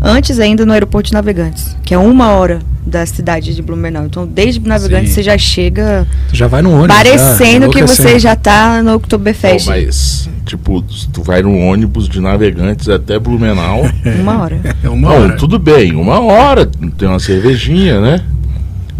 [0.00, 4.04] antes ainda no aeroporto de Navegantes, que é uma hora da cidade de Blumenau.
[4.06, 5.14] Então desde Navegantes Sim.
[5.16, 6.96] você já chega Tu já vai no ônibus.
[6.96, 9.66] parecendo já, que você já tá no Oktoberfest.
[9.66, 10.82] mas, tipo,
[11.12, 13.82] tu vai num ônibus de navegantes até Blumenau.
[14.20, 14.60] Uma hora.
[14.82, 15.36] É uma Não, hora.
[15.36, 16.66] tudo bem, uma hora.
[16.96, 18.22] Tem uma cervejinha, né?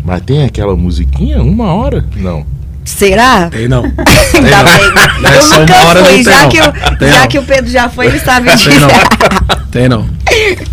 [0.05, 1.43] Mas tem aquela musiquinha?
[1.43, 2.05] Uma hora?
[2.17, 2.45] Não.
[2.85, 3.49] Será?
[3.51, 3.83] Tem não.
[4.35, 4.95] Ainda bem.
[5.21, 6.49] Não é Eu nunca fui, não já, não.
[6.49, 7.29] que, o, Tem já não.
[7.29, 8.71] que o Pedro já foi, ele sabe disso.
[9.71, 10.07] Tem não.
[10.25, 10.71] Tem não.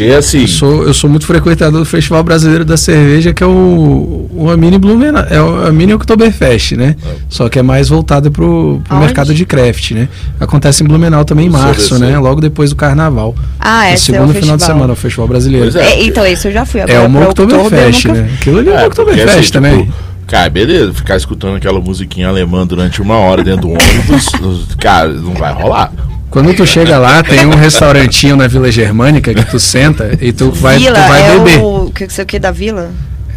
[0.00, 0.40] Porque assim.
[0.42, 4.50] Eu sou, eu sou muito frequentador do Festival Brasileiro da Cerveja, que é o, o
[4.50, 6.96] Amini Blumenau, é o Amini Oktoberfest, né?
[7.28, 9.06] Só que é mais voltado pro, pro Aonde?
[9.06, 10.08] mercado de craft, né?
[10.38, 12.18] Acontece em Blumenau também em março, né?
[12.18, 13.34] Logo depois do Carnaval.
[13.58, 14.42] Ah, no é o segundo festival.
[14.42, 15.70] final de semana, o Festival Brasileiro.
[15.70, 15.90] Pois é.
[15.90, 16.80] É, então, esse eu já fui.
[16.80, 18.30] É Agora, uma outubro, eu Oktoberfest, nunca né?
[18.40, 19.82] Aquilo ali é, É, uma Oktoberfest assim, também.
[19.82, 19.94] tipo,
[20.26, 25.34] Cara, beleza, ficar escutando aquela musiquinha alemã durante uma hora dentro do ônibus, cara, não
[25.34, 25.92] vai rolar.
[26.30, 30.52] Quando tu chega lá, tem um restaurantinho na Vila Germânica que tu senta e tu
[30.52, 31.58] vai, Vila tu vai é beber.
[31.64, 32.90] o que sei o que da Vila?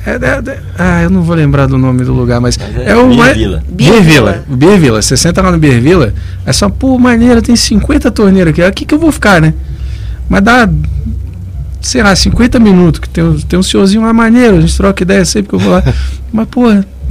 [0.06, 2.92] É, é, é- ah, eu não vou lembrar do nome do lugar, mas, Mas é
[2.92, 4.44] é.
[4.50, 5.02] O Beer Villa.
[5.02, 6.14] Você senta lá no Beer Villa,
[6.46, 8.62] é só, pô, maneira, tem 50 torneiras aqui.
[8.62, 9.54] Aqui que eu vou ficar, né?
[10.30, 10.70] Mas dá,
[11.82, 15.02] sei lá, 50 minutos, que tem, um- tem um senhorzinho lá maneiro, a gente troca
[15.04, 15.84] ideia sempre que eu vou lá.
[16.32, 16.64] Mas, pô,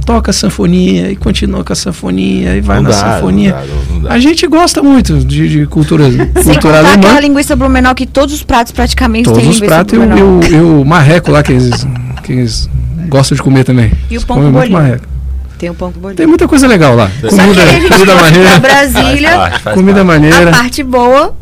[0.05, 3.51] toca a sanfonia e continua com a sanfonia e vai Não na dá, sanfonia.
[3.51, 4.13] não dá, não dá.
[4.13, 6.05] A gente gosta muito de, de cultura,
[6.43, 6.93] cultura alemã.
[6.93, 10.21] aquela linguiça blumenau que todos os pratos praticamente Todos têm os pratos e o, e
[10.23, 11.87] o- e o marreco lá que eles,
[12.23, 12.69] que eles
[13.07, 13.91] gostam de comer também.
[14.09, 14.99] E o Eles pão comem com bolinho.
[15.57, 16.17] Tem o pão com bolinho.
[16.17, 17.09] Tem muita coisa legal lá.
[17.21, 18.59] Comida, comida maneira.
[18.59, 20.07] Brasília, Faz parte, faz Comida parte.
[20.21, 20.49] maneira.
[20.49, 21.35] a parte boa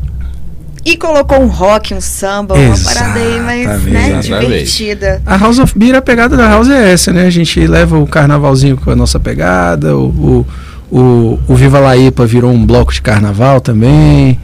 [0.83, 5.21] e colocou um rock, um samba, uma parada aí mais né, divertida.
[5.25, 7.25] A House of Beer, a pegada da House é essa, né?
[7.25, 10.45] A gente leva o carnavalzinho com a nossa pegada, o,
[10.91, 14.39] o, o, o Viva La Ipa virou um bloco de carnaval também,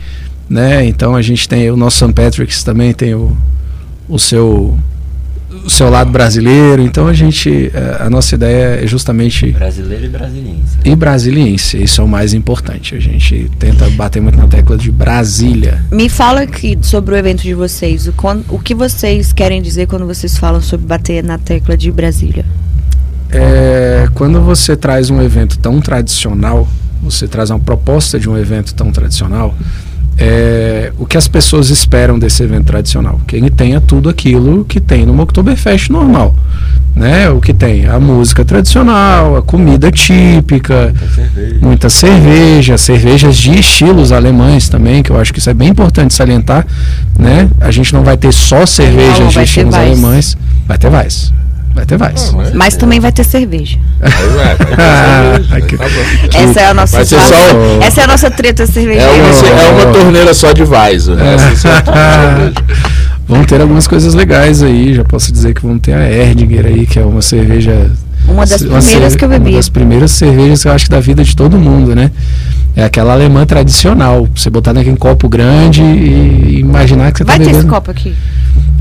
[0.49, 0.85] né?
[0.85, 2.13] Então a gente tem o nosso St.
[2.13, 3.35] Patrick's também tem o,
[4.07, 4.77] o seu
[5.67, 6.81] o seu lado brasileiro.
[6.81, 10.77] Então a gente eh, a nossa ideia é justamente Brasileiro e brasiliense.
[10.85, 12.95] e brasiliense, isso é o mais importante.
[12.95, 15.83] A gente tenta bater muito na tecla de Brasília.
[15.91, 18.07] Me fala aqui sobre o evento de vocês.
[18.07, 18.13] O,
[18.49, 22.45] o que vocês querem dizer quando vocês falam sobre bater na tecla de Brasília?
[23.29, 26.65] É, quando você traz um evento tão tradicional,
[27.03, 29.53] você traz uma proposta de um evento tão tradicional,
[30.17, 33.19] é, o que as pessoas esperam desse evento tradicional?
[33.27, 36.35] Que ele tenha tudo aquilo que tem no Oktoberfest normal.
[36.95, 37.29] Né?
[37.29, 37.85] O que tem?
[37.85, 41.57] A música tradicional, a comida típica, Muita cerveja.
[41.61, 46.15] muita cerveja, cervejas de estilos alemães também, que eu acho que isso é bem importante
[46.15, 46.65] salientar,
[47.19, 47.47] né?
[47.61, 50.35] A gente não vai ter só cervejas Não, de estilos alemães,
[50.67, 51.31] vai ter Weiss.
[51.77, 52.31] Vai ter Weiss.
[52.31, 53.77] Não, mas- Mas também vai ter cerveja.
[54.01, 56.39] Aí vai, vai ter Ah, cerveja, tá.
[56.39, 57.17] Essa é a nossa Vai só-
[57.81, 59.11] Essa é a nossa treta É cervejeira.
[59.13, 61.07] uma, é uma torneira só de Weiss.
[61.07, 61.35] né?
[61.35, 62.53] Essa só é cerveja.
[63.27, 64.93] Vão ter algumas coisas legais aí.
[64.95, 67.91] Já posso dizer que vão ter a Erdinger aí, que é uma cerveja.
[68.25, 69.49] Uma das uma primeiras cerve- que eu bebi.
[69.51, 72.09] Uma das primeiras cervejas que eu acho que da vida de todo mundo, né?
[72.73, 74.25] É aquela alemã tradicional.
[74.33, 77.59] Você botar naquele copo grande e imaginar que você Vai tá ter bebendo.
[77.65, 78.15] esse copo aqui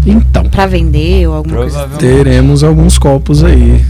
[0.06, 1.78] Então, pra vender ou alguma coisa?
[1.80, 2.16] Provavelmente.
[2.24, 3.84] teremos alguns copos aí.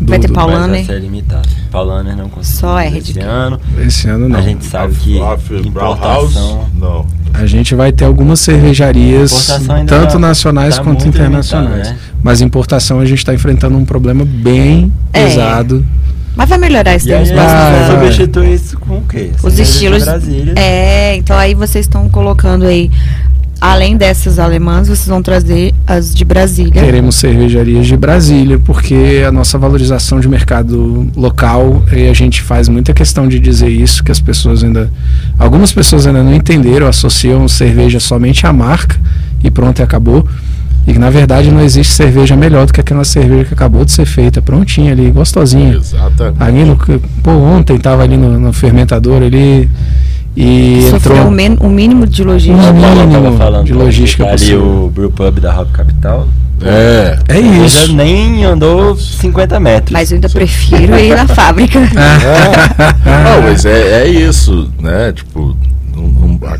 [0.00, 0.84] do- Vai ter Paulaner.
[0.84, 1.48] vai ser limitado.
[1.70, 3.24] Paulaner não conseguiu Só esse Erdinger.
[3.28, 3.60] ano.
[3.86, 4.38] Esse ano não.
[4.38, 5.18] A gente sabe que
[5.64, 6.66] importação...
[6.74, 7.06] não.
[7.34, 9.46] A gente vai ter algumas cervejarias,
[9.86, 11.88] tanto tá- nacionais tá quanto internacionais.
[11.90, 11.96] né?
[12.22, 15.24] Mas importação a gente está enfrentando um problema bem É.
[15.24, 15.84] pesado.
[16.34, 17.86] Mas vai melhorar isso a nos gente próximos vai, anos.
[17.88, 18.00] vai.
[18.12, 19.30] substitui isso com o quê?
[19.42, 20.02] Os estilos.
[20.04, 20.54] Brasília.
[20.56, 22.90] É, então aí vocês estão colocando aí,
[23.62, 26.82] além dessas alemãs, vocês vão trazer as de Brasília.
[26.82, 32.68] Teremos cervejarias de Brasília, porque a nossa valorização de mercado local, e a gente faz
[32.68, 34.90] muita questão de dizer isso, que as pessoas ainda.
[35.38, 38.98] Algumas pessoas ainda não entenderam, associam cerveja somente à marca
[39.44, 40.26] e pronto, e acabou.
[40.84, 43.92] E que na verdade não existe cerveja melhor do que aquela cerveja que acabou de
[43.92, 45.76] ser feita, prontinha ali, gostosinha.
[45.76, 46.42] Exatamente.
[46.42, 46.76] Ali no.
[47.22, 49.70] Pô, ontem tava ali no, no fermentador ali
[50.36, 51.28] e Sofreu entrou.
[51.28, 52.70] o, men- o mínimo de logística.
[52.70, 56.26] Um mínimo falando de logística ali o Brew Pub da Hop Capital.
[56.64, 57.18] É.
[57.28, 57.92] É Ele já isso.
[57.94, 59.92] nem andou 50 metros.
[59.92, 61.80] Mas eu ainda prefiro ir na fábrica.
[63.04, 65.12] Não, mas é, é isso, né?
[65.12, 65.56] Tipo,
[65.96, 66.58] um- um- a-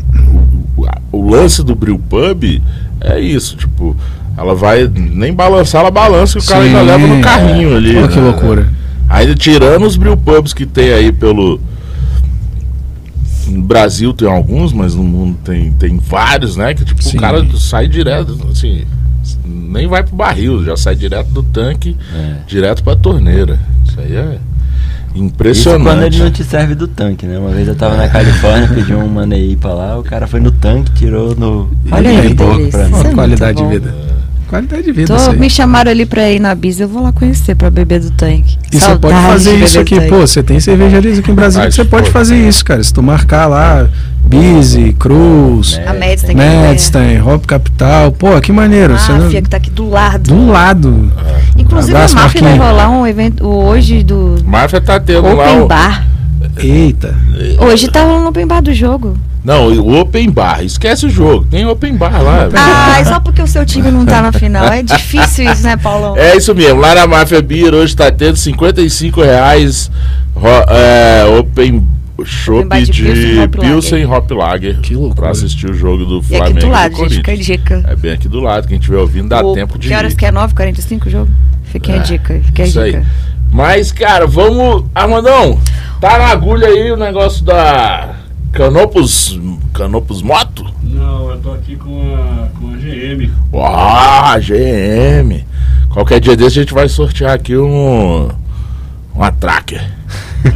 [0.77, 2.61] o, a- o lance do Brew Pub
[3.01, 3.95] é isso, tipo,
[4.37, 7.93] ela vai nem balançar, ela balança e o cara Sim, ainda leva no carrinho ali.
[7.95, 8.23] Pô, que né?
[8.25, 8.67] loucura.
[9.09, 11.59] Ainda tirando os Brew Pubs que tem aí pelo.
[13.47, 16.73] No Brasil tem alguns, mas no mundo tem, tem vários, né?
[16.73, 17.17] Que tipo, Sim.
[17.17, 18.83] o cara sai direto, assim,
[19.45, 22.35] nem vai pro barril, já sai direto do tanque, É.
[22.47, 23.59] direto pra torneira.
[23.85, 24.37] Isso aí é
[25.13, 25.83] Isso impressionante.
[25.83, 27.37] quando ele não te serve do tanque, né?
[27.37, 30.51] Uma vez eu tava na Califórnia, pedi um manei pra lá, o cara foi no
[30.51, 31.69] tanque, tirou no.
[31.91, 32.67] Olha aí, pouco pra mim.
[32.67, 33.91] Isso é Olha, qualidade de muito bom.
[33.91, 34.12] vida.
[34.47, 35.15] Qualidade de vida.
[35.15, 38.11] Tô- me chamaram ali pra ir na Bisa, eu vou lá conhecer pra beber do
[38.11, 38.57] tanque.
[38.71, 40.19] E você pode fazer isso aqui, pô.
[40.19, 42.83] Você tem cervejarias aqui em Brasília que você pode fazer isso, cara.
[42.83, 43.87] Se tu marcar lá,
[44.25, 48.97] Busy, Cruz, A Mads tem que Madstein, Hop Capital, pô, que maneiro.
[48.97, 50.23] você não- a FIA que tá aqui do lado.
[50.33, 51.11] Do lado.
[51.57, 55.43] Inclusive a Máfia vai rolar um evento hoje do Máfia tá tendo lá.
[55.43, 56.07] Open o- Bar.
[56.57, 57.15] Eita.
[57.59, 59.17] Hoje tá rolando Open Bar do jogo.
[59.43, 61.45] Não, o Open Bar, esquece o jogo.
[61.49, 62.47] Tem Open Bar lá.
[62.55, 64.65] Ah, é só porque o seu time não tá na final.
[64.67, 66.15] É difícil isso, né, Paulão?
[66.17, 69.91] É isso mesmo, lá na Máfia Beer hoje tá tendo 55 reais
[70.69, 71.85] é, Open
[72.23, 73.69] Shop bar de de Pilsen Hop Lager.
[73.71, 74.79] Pilsen Hop Lager.
[74.81, 75.15] Que loucura.
[75.15, 77.83] Pra assistir o jogo do E Flamengo aqui do lado, do gente, fica a dica.
[77.87, 80.25] É bem aqui do lado, quem estiver ouvindo dá O- tempo de Que horas que
[80.25, 80.31] é?
[80.31, 81.29] 9h45 o jogo?
[81.65, 82.91] Fiquem a dica, fiquem a Isso aí.
[82.93, 83.05] dica.
[83.51, 84.85] Mas, cara, vamos.
[84.95, 85.59] Armandão,
[86.03, 88.15] tá na agulha aí o negócio da
[88.51, 89.39] Canopus.
[89.73, 90.65] Canopus Moto?
[90.83, 93.31] Não, eu tô aqui com a, com a GM.
[93.53, 95.45] Ah, GM.
[95.89, 98.27] Qualquer dia desse a gente vai sortear aqui um.
[99.15, 99.81] Uma tracker.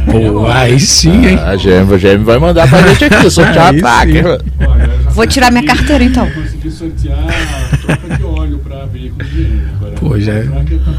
[0.04, 1.38] Pô, aí sim, hein?
[1.38, 4.26] A GM, a GM vai mandar pra gente aqui, sortear Aí a tracker.
[4.26, 6.26] Olha, Vou tirar minha carteira, então.
[6.26, 9.57] Eu consegui sortear a troca de óleo pra veículos GM.
[9.98, 10.46] Pô, já é-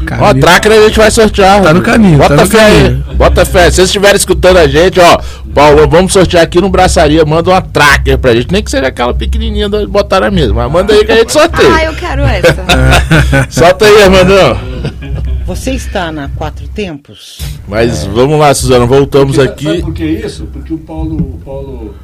[0.06, 1.62] Cara, Ó, a tracker a gente vai sortear.
[1.62, 3.04] Tá no caminho, Bota tá no fé caminho.
[3.08, 3.16] aí.
[3.16, 3.70] Bota fé.
[3.70, 5.18] Se vocês estiverem escutando a gente, ó,
[5.54, 7.24] Paulo, vamos sortear aqui no Braçaria.
[7.24, 8.52] Manda uma tracker pra gente.
[8.52, 10.64] Nem que seja aquela pequenininha da botar na mesma.
[10.64, 11.84] Mas manda aí que a gente Ah, sorteia.
[11.84, 12.64] eu quero essa.
[13.50, 14.58] Solta aí, Armandão.
[15.46, 17.38] Você está na Quatro Tempos?
[17.66, 18.84] Mas vamos lá, Suzana.
[18.86, 19.64] Voltamos Porque, aqui.
[19.64, 20.44] Sabe por que isso?
[20.52, 21.16] Porque o Paulo.
[21.16, 21.94] O Paulo.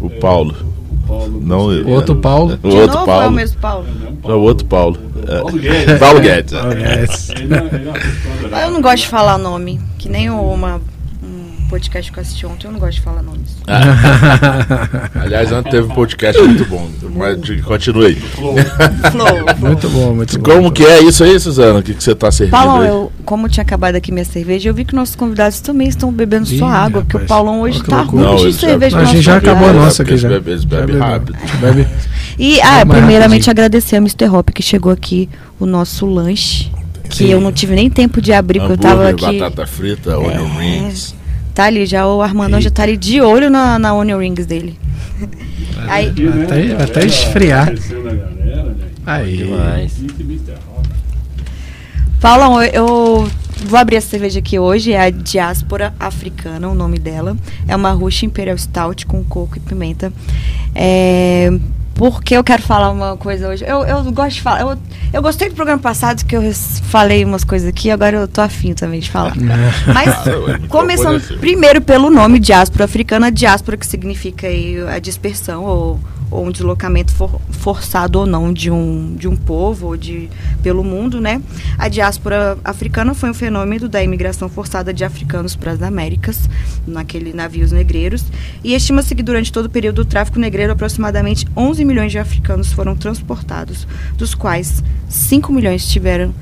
[0.00, 0.54] O Paulo.
[0.85, 1.86] O Paulo Não, eu.
[1.86, 2.58] O outro Paulo.
[2.62, 3.30] O outro novo é o Paulo.
[3.32, 3.86] mesmo Paulo.
[4.24, 4.98] Não, o outro Paulo.
[5.26, 5.38] É.
[5.40, 5.98] Paulo Guedes.
[5.98, 6.52] Paulo Guedes.
[6.52, 6.58] É.
[8.56, 8.66] É- é.
[8.66, 9.80] Eu não gosto de falar nome.
[9.98, 10.80] Que nem uma, um
[11.66, 13.56] podcast que eu assisti ontem, eu não gosto de falar nomes.
[15.20, 16.88] Aliás, ontem teve um podcast muito bom.
[17.14, 18.14] Mas continue aí.
[18.16, 18.54] Flow.
[19.58, 20.50] Muito bom, muito bom.
[20.54, 21.78] Como que é isso aí, Suzana?
[21.78, 22.88] O que, que você tá servindo Paulão, aí?
[22.88, 26.48] eu, como tinha acabado aqui minha cerveja, eu vi que nossos convidados também estão bebendo
[26.52, 27.26] Ih, só água, porque o.
[27.26, 28.04] Paulão hoje tá.
[28.04, 28.98] Não, ruim de já- cerveja.
[28.98, 29.50] A no gente já convidado.
[29.58, 30.28] acabou a É, nossa aqui já.
[30.28, 31.36] eles bebem- eles bebem Já rápido.
[31.52, 31.86] A bebe.
[32.38, 34.28] E, ah, primeiramente agradecer ao Mr.
[34.28, 35.26] Hop que chegou aqui,
[35.58, 36.70] o nosso lanche.
[37.08, 37.28] Que Sim.
[37.28, 39.38] eu não tive nem tempo de abrir, porque eu tava Hambúrguer, aqui.
[39.38, 41.14] batata frita, onion rings.
[41.56, 44.78] Tá ali, já o Armandão já tá ali de olho na, na Onion Rings dele.
[45.88, 47.72] Aí, né, Até- até esfriar.
[49.06, 49.12] a?
[49.14, 49.38] Aí.
[49.38, 49.94] Demais.
[52.20, 53.30] Paulão, eu, eu
[53.66, 57.34] vou abrir essa cerveja aqui hoje, é a Diáspora Africana, o nome dela.
[57.66, 60.12] É uma Russian Imperial Stout com coco e pimenta.
[60.74, 61.50] É,
[61.96, 63.64] porque eu quero falar uma coisa hoje.
[63.66, 64.60] Eu, eu gosto de falar.
[64.60, 64.78] Eu,
[65.12, 66.42] eu gostei do programa passado que eu
[66.84, 69.34] falei umas coisas aqui, agora eu tô afim também de falar.
[69.92, 71.38] Mas microfone começando é seu.
[71.38, 77.12] primeiro pelo nome diáspora africana, diáspora que significa aí a dispersão ou, ou um deslocamento
[77.12, 80.28] for- forçado ou não de um, de um povo ou de
[80.62, 81.40] pelo mundo, né?
[81.78, 86.48] A diáspora africana foi um fenômeno da imigração forçada de africanos para as Américas,
[86.86, 88.24] naquele navios negreiros,
[88.64, 92.72] e estima-se que durante todo o período do tráfico negreiro aproximadamente 11 milhões de africanos
[92.72, 93.86] foram transportados,
[94.16, 96.34] dos quais 5 milhões tiveram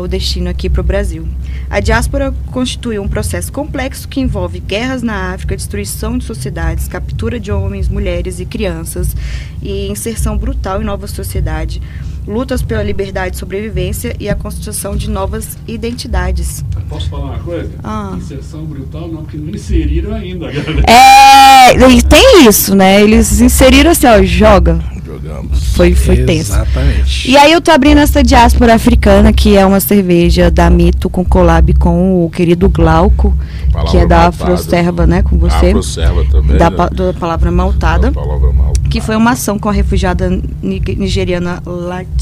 [0.00, 1.26] o destino aqui para o Brasil.
[1.68, 7.38] A diáspora constitui um processo complexo que envolve guerras na África, destruição de sociedades, captura
[7.38, 9.14] de homens, mulheres e crianças
[9.62, 11.82] e inserção brutal em nova sociedade,
[12.28, 16.64] lutas pela liberdade e sobrevivência e a construção de novas identidades.
[16.88, 17.70] Posso falar uma coisa?
[17.82, 18.14] Ah.
[18.16, 20.82] Inserção brutal não, porque não inseriram ainda, galera.
[20.86, 21.74] É,
[22.08, 23.00] tem isso, né?
[23.02, 24.78] Eles inseriram assim, ó, joga.
[25.04, 25.74] Jogamos.
[25.74, 26.52] Foi, foi tenso.
[26.52, 27.30] Exatamente.
[27.30, 31.24] E aí eu tô abrindo essa diáspora africana, que é uma cerveja da Mito com
[31.24, 33.34] collab com o querido Glauco,
[33.72, 34.44] Palavra que é da maltada.
[34.44, 35.66] Afroserva, né, com você.
[35.68, 36.58] Afroserva também.
[36.58, 36.76] da, né?
[36.90, 38.10] da palavra maltada.
[38.10, 38.72] Da palavra mal.
[38.90, 40.28] Que foi uma ação com a refugiada
[40.62, 41.62] ni- nigeriana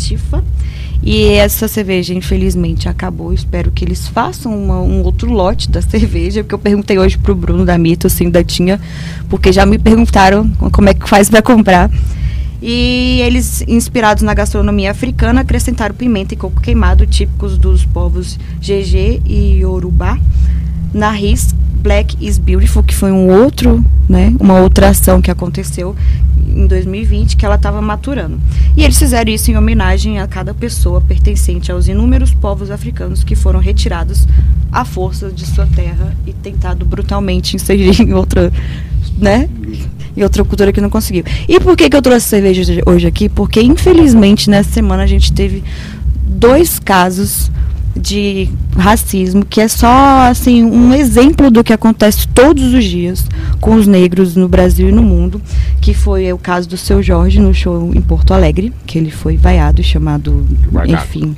[0.01, 0.45] Latifa.
[1.03, 3.33] E essa cerveja, infelizmente, acabou.
[3.33, 7.35] Espero que eles façam uma- um outro lote da cerveja, porque eu perguntei hoje pro
[7.35, 8.79] Bruno da Mito se ainda tinha,
[9.29, 11.91] porque já me perguntaram como é que faz para comprar.
[12.61, 19.21] E eles, inspirados na gastronomia africana, acrescentaram pimenta e coco queimado, típicos dos povos GG
[19.27, 20.19] e Yorubá.
[20.95, 21.55] Na RIS
[21.87, 25.95] Black is Beautiful, que foi um outro, né, uma outra ação que aconteceu
[26.49, 28.41] em 2020, que ela estava maturando.
[28.77, 33.37] E eles fizeram isso em homenagem a cada pessoa pertencente aos inúmeros povos africanos que
[33.37, 34.27] foram retirados
[34.73, 38.53] à força de sua terra e tentado brutalmente inserir em outra,
[39.17, 39.49] né,
[40.17, 41.23] em outra cultura que não conseguiu.
[41.49, 43.29] E por que, que eu trouxe cerveja hoje aqui?
[43.29, 45.63] Porque, infelizmente, nessa semana a gente teve
[46.27, 47.49] dois casos
[47.97, 53.27] de racismo, que é só assim um exemplo do que acontece todos os dias
[53.61, 55.41] com os negros no Brasil e no mundo,
[55.81, 59.37] que foi o caso do seu Jorge no show em Porto Alegre, que ele foi
[59.37, 60.47] vaiado, chamado,
[60.87, 61.35] enfim,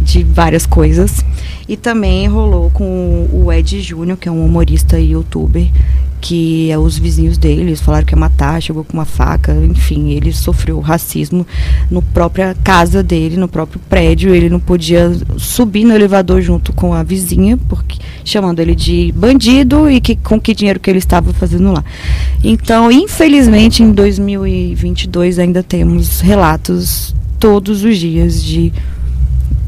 [0.00, 1.24] de várias coisas.
[1.68, 5.68] E também rolou com o Ed Júnior, que é um humorista e youtuber,
[6.20, 10.10] que é os vizinhos dele, eles falaram que ia matar, chegou com uma faca, enfim,
[10.10, 11.46] ele sofreu racismo
[11.90, 16.92] no própria casa dele, no próprio prédio, ele não podia subir no elevador junto com
[16.92, 21.32] a vizinha, porque chamando ele de bandido e que com que dinheiro que ele estava
[21.32, 21.84] fazendo lá.
[22.44, 28.72] Então, infelizmente, em 2022 ainda temos relatos todos os dias de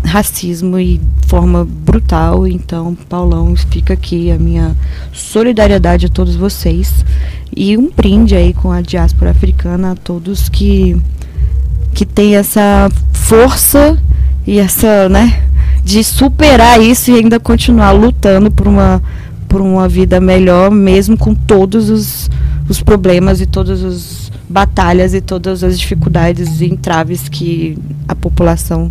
[0.05, 2.47] racismo e forma brutal.
[2.47, 4.77] Então, Paulão, fica aqui a minha
[5.13, 7.05] solidariedade a todos vocês
[7.55, 10.97] e um brinde aí com a diáspora africana a todos que
[11.95, 13.99] que tem essa força
[14.47, 15.43] e essa, né,
[15.85, 19.03] de superar isso e ainda continuar lutando por uma
[19.53, 22.31] por uma vida melhor, mesmo com todos os,
[22.71, 27.77] os problemas e todas as batalhas e todas as dificuldades e entraves que
[28.09, 28.91] a população,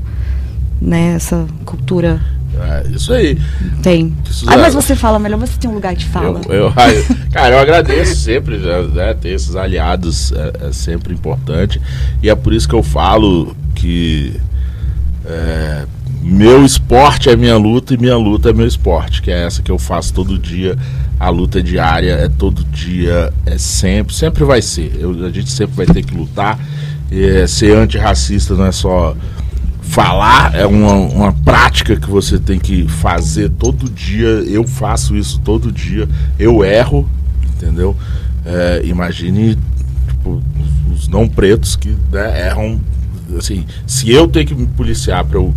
[0.81, 2.19] né, essa cultura
[2.59, 3.37] É, isso aí.
[3.83, 4.13] tem.
[4.47, 6.41] Ah, é- mas você fala melhor, você tem um lugar de fala.
[6.49, 6.73] Eu, eu-
[7.31, 11.79] cara, eu agradeço sempre, né, né, ter esses aliados é, é sempre importante.
[12.21, 14.35] E é por isso que eu falo que
[15.25, 15.85] é,
[16.21, 19.71] meu esporte é minha luta e minha luta é meu esporte, que é essa que
[19.71, 20.77] eu faço todo dia.
[21.19, 24.95] A luta é diária, é todo dia, é sempre, sempre vai ser.
[24.99, 26.59] Eu- a gente sempre vai ter que lutar.
[27.11, 29.15] É, ser antirracista não é só
[29.81, 34.27] falar, é uma, uma prática que você tem que fazer todo dia.
[34.27, 36.07] Eu faço isso todo dia.
[36.39, 37.09] Eu erro,
[37.55, 37.95] entendeu?
[38.45, 39.57] É, imagine
[40.07, 40.41] tipo,
[40.91, 42.79] os não pretos que né, erram.
[43.37, 45.53] Assim, se eu tenho que me policiar para eu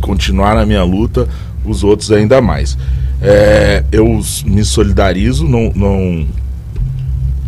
[0.00, 1.28] continuar na minha luta,
[1.64, 2.76] os outros ainda mais.
[3.20, 6.26] É, eu me solidarizo, não, não,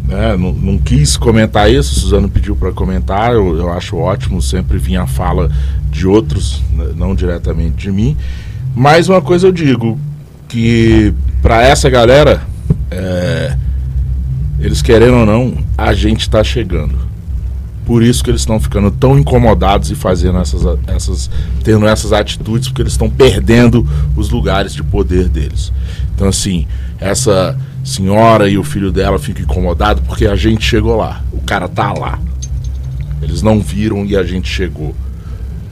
[0.06, 4.78] né, não, não quis comentar isso, Suzano pediu para comentar, eu, eu acho ótimo, sempre
[4.78, 5.50] vinha a fala
[5.90, 8.16] de outros, né, não diretamente de mim.
[8.74, 9.98] Mas uma coisa eu digo,
[10.48, 12.42] que para essa galera,
[12.90, 13.56] é,
[14.58, 17.06] eles querendo ou não, a gente está chegando.
[17.84, 21.30] Por isso que eles estão ficando tão incomodados e fazendo essas, essas
[21.62, 23.86] tendo essas atitudes, porque eles estão perdendo
[24.16, 25.72] os lugares de poder deles.
[26.14, 26.66] Então assim,
[26.98, 31.22] essa senhora e o filho dela ficam incomodados porque a gente chegou lá.
[31.32, 32.18] O cara tá lá.
[33.22, 34.94] Eles não viram e a gente chegou.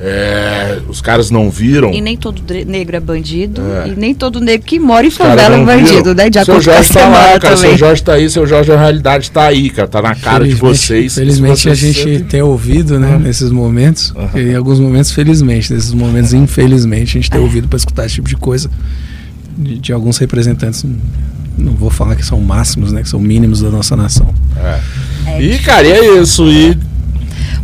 [0.00, 1.92] É, os caras não viram.
[1.92, 3.62] E nem todo negro é bandido.
[3.62, 3.88] É.
[3.88, 6.14] E nem todo negro que mora em favela é bandido, viram.
[6.14, 6.28] né?
[6.30, 7.56] De seu Jorge tá lá, cara.
[7.56, 7.56] também.
[7.56, 9.88] Seu Jorge tá aí, seu Jorge a realidade tá aí, cara.
[9.88, 11.14] Tá na cara de vocês.
[11.14, 14.12] Felizmente Se a vocês gente sentem- tem ouvido, né, nesses momentos.
[14.16, 14.38] Aham.
[14.40, 15.72] Em alguns momentos, felizmente.
[15.72, 18.68] Nesses momentos, infelizmente, a gente tem ouvido para escutar esse tipo de coisa
[19.56, 20.84] de, de alguns representantes.
[21.56, 23.02] Não vou falar que são máximos, né?
[23.02, 24.34] Que são mínimos da nossa nação.
[25.26, 25.40] É.
[25.40, 26.48] E, cara, e é isso.
[26.50, 26.76] E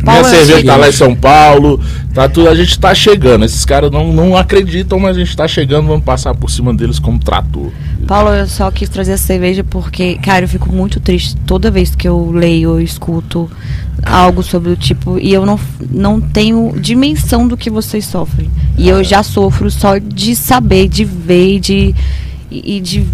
[0.03, 0.91] Paulo, minha é cerveja tá lá em.
[0.91, 1.79] São Paulo.
[2.13, 3.45] Tá tudo, a gente tá chegando.
[3.45, 5.87] Esses caras não, não acreditam, mas a gente tá chegando.
[5.87, 7.71] Vamos passar por cima deles como trator.
[8.07, 11.95] Paulo, eu só quis trazer essa cerveja porque, cara, eu fico muito triste toda vez
[11.95, 13.49] que eu leio ou escuto
[14.03, 18.49] algo sobre o tipo e eu não, não tenho dimensão do que vocês sofrem.
[18.77, 21.95] E eu já sofro só de saber, de ver, de
[22.49, 23.07] e e de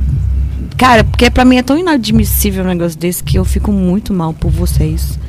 [0.76, 4.34] cara, porque pra mim é tão inadmissível um negócio desse que eu fico muito mal
[4.34, 5.20] por vocês.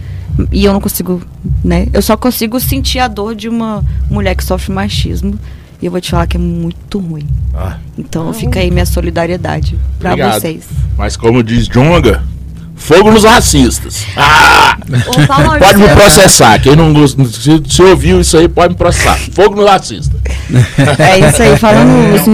[0.53, 1.20] E eu não consigo,
[1.64, 1.89] né?
[1.93, 5.39] Eu só consigo sentir a dor de uma mulher que sofre machismo.
[5.80, 7.26] E eu vou te falar que é muito ruim.
[7.55, 10.41] Ah, Então fica aí minha solidariedade pra Obrigado.
[10.41, 10.64] vocês.
[10.97, 12.22] mas como diz Jonga,
[12.74, 14.05] fogo nos racistas.
[14.16, 14.76] Ah!
[15.59, 16.59] Pode me processar.
[16.61, 19.16] Quem não gosta, se, se ouviu isso aí, pode me processar.
[19.32, 20.16] Fogo no racista.
[20.99, 22.32] É isso aí, falando isso.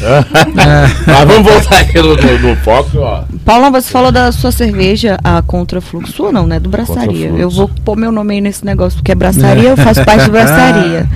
[1.06, 3.24] Mas vamos voltar aqui no, no, no foco, ó.
[3.44, 6.12] Paulo, você falou da sua cerveja, a Contrafluxo.
[6.12, 6.60] Sua não, né?
[6.60, 7.28] Do Braçaria.
[7.28, 10.32] Eu vou pôr meu nome aí nesse negócio, porque é Braçaria, eu faço parte do
[10.32, 11.08] Braçaria.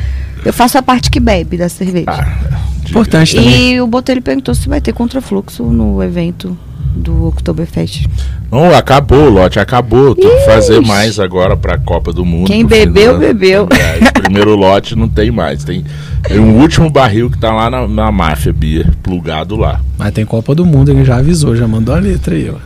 [0.45, 2.07] Eu faço a parte que bebe da cerveja.
[2.09, 2.59] Ah,
[2.89, 3.74] Importante também.
[3.74, 6.57] e o Botelho perguntou se vai ter Contrafluxo no evento
[6.95, 8.07] do Oktoberfest.
[8.51, 10.14] Não, acabou o lote, acabou.
[10.14, 12.47] Tem que fazer mais agora pra Copa do Mundo.
[12.47, 13.18] Quem bebeu, final.
[13.18, 13.68] bebeu.
[13.70, 15.64] É, esse primeiro lote não tem mais.
[15.64, 15.84] Tem,
[16.26, 19.80] tem um último barril que tá lá na, na máfia Beer, plugado lá.
[19.97, 22.59] Mas tem Copa do Mundo, ele já avisou, já mandou a letra aí, ó.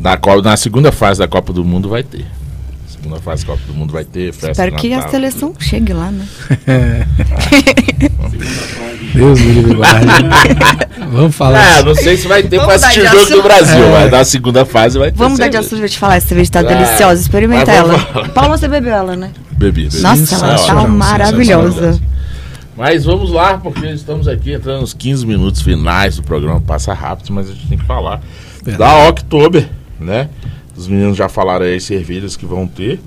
[0.00, 2.24] Na, na segunda fase da Copa do Mundo vai ter.
[3.00, 4.50] Segunda fase da Copa do Mundo vai ter festa.
[4.50, 5.10] Espero que a Natal.
[5.12, 6.26] seleção chegue lá, né?
[9.14, 9.76] Deus me livre.
[11.12, 11.58] Vamos falar.
[11.60, 11.84] É, assim.
[11.84, 13.42] não sei se vai ter pra Vamos assistir o de jogo do assunto.
[13.44, 13.90] Brasil, É.
[13.90, 15.16] mas na segunda fase vai ter.
[15.16, 16.64] Vamos dar de assunto, vou te falar, essa cerveja tá É.
[16.64, 17.20] deliciosa.
[17.20, 17.98] Experimenta ela.
[17.98, 18.28] falar.
[18.30, 19.30] Paulo, você bebeu ela, né?
[19.52, 20.00] Bebi, bebi.
[20.02, 22.00] Nossa, Sim, ela tá maravilhosa.
[22.76, 26.60] Mas vamos lá, porque estamos aqui entrando nos 15 minutos finais do programa.
[26.60, 28.20] Passa rápido, mas a gente tem que falar
[28.64, 28.78] Verdade.
[29.02, 29.68] da October,
[30.00, 30.28] né?
[30.78, 33.00] Os meninos já falaram aí as cervejas que vão ter.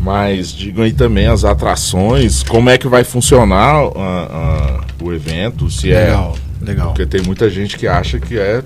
[0.00, 5.70] Mas digam aí também as atrações, como é que vai funcionar ah, ah, o evento,
[5.70, 6.04] se é.
[6.04, 6.86] Legal, legal.
[6.88, 8.62] Porque tem muita gente que acha que é.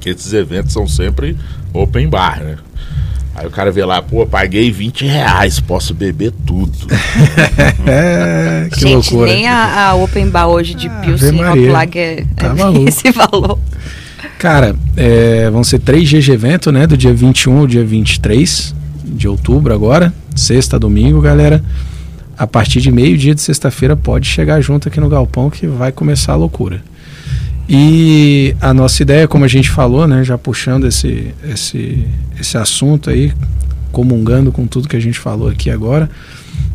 [0.00, 1.36] que esses eventos são sempre
[1.74, 2.56] open bar, né?
[3.34, 6.72] Aí o cara vê lá, pô, paguei 20 reais, posso beber tudo.
[7.86, 9.32] É, que Gente, loucura.
[9.32, 11.72] nem a, a Open Bar hoje de Ah, Pilsen Maria.
[11.72, 12.88] Lager é, Tá é maluco.
[12.88, 13.58] esse valor.
[14.38, 16.86] Cara, é, vão ser três dias de evento, né?
[16.86, 20.12] Do dia 21 ao dia 23 de outubro agora.
[20.34, 21.62] Sexta, domingo, galera.
[22.36, 26.32] A partir de meio-dia de sexta-feira pode chegar junto aqui no Galpão que vai começar
[26.32, 26.82] a loucura.
[27.68, 30.24] E a nossa ideia, como a gente falou, né?
[30.24, 32.04] Já puxando esse, esse,
[32.38, 33.32] esse assunto aí,
[33.92, 36.10] comungando com tudo que a gente falou aqui agora.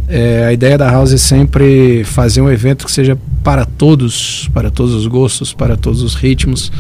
[0.07, 4.69] É, a ideia da House é sempre fazer um evento que seja para todos, para
[4.69, 6.71] todos os gostos, para todos os ritmos,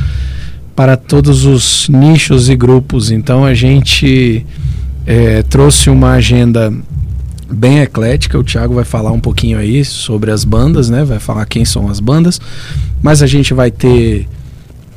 [0.75, 3.11] para todos os nichos e grupos.
[3.11, 4.45] Então a gente
[5.05, 6.73] é, trouxe uma agenda
[7.49, 8.37] bem eclética.
[8.37, 11.03] O Thiago vai falar um pouquinho aí sobre as bandas, né?
[11.03, 12.41] Vai falar quem são as bandas.
[13.01, 14.27] Mas a gente vai ter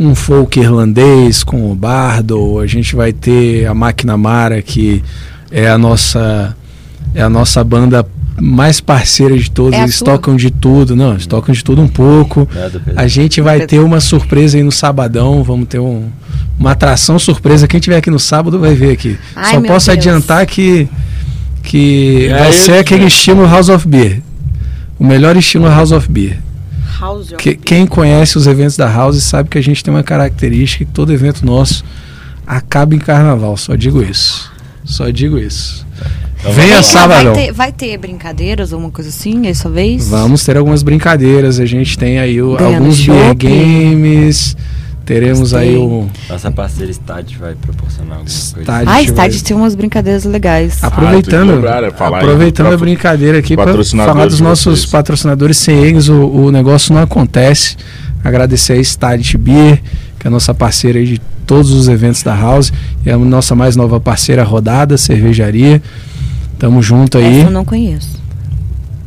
[0.00, 5.02] um folk irlandês com o Bardo, a gente vai ter a Máquina Mara, que
[5.50, 6.56] é a nossa
[7.14, 8.06] é a nossa banda
[8.40, 11.88] mais parceira de todos, É eles tocam de tudo, não, eles tocam de tudo um
[11.88, 12.46] pouco.
[12.46, 12.80] Pedro?
[12.94, 16.08] A gente vai ter uma surpresa aí no sabadão, vamos ter um-
[16.58, 17.66] uma atração surpresa.
[17.66, 19.18] Quem tiver aqui no sábado vai ver aqui.
[19.34, 19.98] Ai, Só posso Deus.
[19.98, 20.88] adiantar que
[21.62, 24.22] que É vai ser aquele estilo House of Beer.
[24.98, 26.38] O melhor estilo House of Beer.
[27.00, 27.60] House of Que- Beer.
[27.62, 31.12] quem conhece os eventos da House sabe que a gente tem uma característica que todo
[31.12, 31.84] evento nosso
[32.46, 33.56] acaba em carnaval.
[33.56, 34.50] Só digo isso.
[34.84, 35.86] Só digo isso.
[36.40, 37.34] Então Venha sabadão.
[37.34, 40.08] Vai ter, vai ter brincadeiras ou uma coisa assim dessa vez?
[40.08, 41.58] Vamos ter algumas brincadeiras.
[41.58, 43.04] A gente tem aí o- alguns
[43.36, 44.56] games.
[45.04, 45.86] Teremos aí Gostei.
[45.86, 48.60] o Nossa parceira Stad vai proporcionar alguma coisa.
[48.60, 48.88] Estádio.
[48.90, 50.84] Ah, estádio tem umas brincadeiras legais.
[50.84, 51.92] Aproveitando, Ah, tem que lembrar?
[51.92, 54.90] Falar aí aproveitando do a brincadeira aqui para falar dos nossos vocês.
[54.90, 55.56] patrocinadores.
[55.56, 57.74] Sem eles o, o negócio não acontece.
[58.22, 59.80] Agradecer a Stade Beer,
[60.18, 62.70] que é a nossa parceira aí de todos os eventos da House.
[63.06, 65.82] E a nossa mais nova parceira, Rodada Cervejaria.
[66.58, 67.38] Tamo junto aí.
[67.40, 68.18] Essa eu não conheço.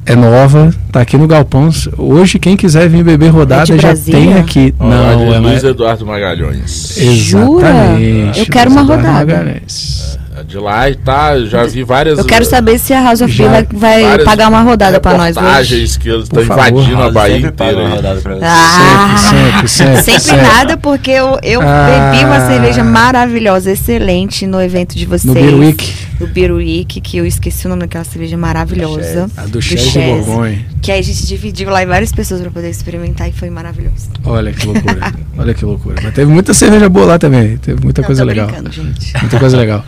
[0.06, 1.70] É nova, tá aqui no Galpão.
[1.98, 4.74] Hoje, quem quiser vir beber rodada É já tem aqui.
[4.80, 6.96] Ó, não, é Luiz mais- Eduardo Magalhães.
[6.98, 7.68] Jura?
[7.70, 8.40] Exatamente.
[8.40, 9.36] Eu quero uma Luiz Eduardo rodada.
[9.38, 10.18] Magalhães.
[10.42, 12.18] É De lá e tá, já vi várias.
[12.18, 16.00] Eu quero saber se a House of Beer vai, pagar uma rodada pra nós hoje.
[16.00, 17.78] que eles estão invadindo a Bahia inteira.
[17.78, 17.96] uma aí.
[17.96, 18.46] rodada pra você.
[18.46, 20.20] Ah, Sempre, sempre, sempre.
[20.22, 22.12] Sempre nada, porque eu, eu Ah.
[22.12, 25.26] bebi uma cerveja maravilhosa, excelente no evento de vocês.
[25.26, 25.94] No Beer Week.
[26.20, 29.28] No Beer Week, que eu esqueci o nome daquela cerveja maravilhosa.
[29.38, 30.00] A do Chess de.
[30.00, 30.66] Borgonha.
[30.82, 34.10] Que aí a gente dividiu lá em várias pessoas pra poder experimentar e foi maravilhoso.
[34.24, 35.14] Olha que loucura.
[35.38, 35.96] Olha que loucura.
[36.02, 37.58] Mas teve muita cerveja boa lá também.
[37.58, 38.48] Teve muita Não, coisa tô legal.
[38.48, 39.14] brincando, gente.
[39.20, 39.84] Muita coisa legal.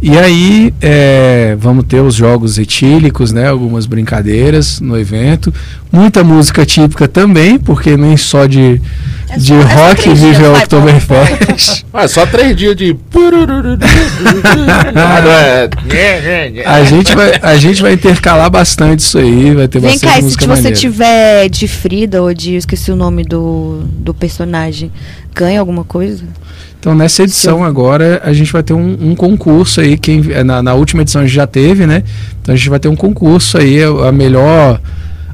[0.00, 3.48] E aí, é, vamos ter os jogos etílicos, né?
[3.48, 5.52] Algumas brincadeiras no evento.
[5.90, 8.80] Muita música típica também, porque nem só de,
[9.30, 11.84] É de só- é só rock três vive dias, o Oktoberfest.
[11.94, 12.94] Ah, só três dias de.
[15.34, 16.66] É.
[16.66, 20.12] A gente, vai, a gente vai intercalar bastante isso aí, vai ter Vem bastante cá,
[20.12, 20.76] e se música você maneira.
[20.76, 22.52] tiver de Frida ou de.
[22.52, 24.90] Eu esqueci o nome do, do personagem,
[25.34, 26.22] ganha alguma coisa?
[26.78, 29.96] Então, nessa edição agora, a gente vai ter um, um concurso aí.
[29.98, 32.02] Quem, na, na última edição a gente já teve, né?
[32.40, 33.82] Então a gente vai ter um concurso aí.
[33.82, 34.80] A melhor,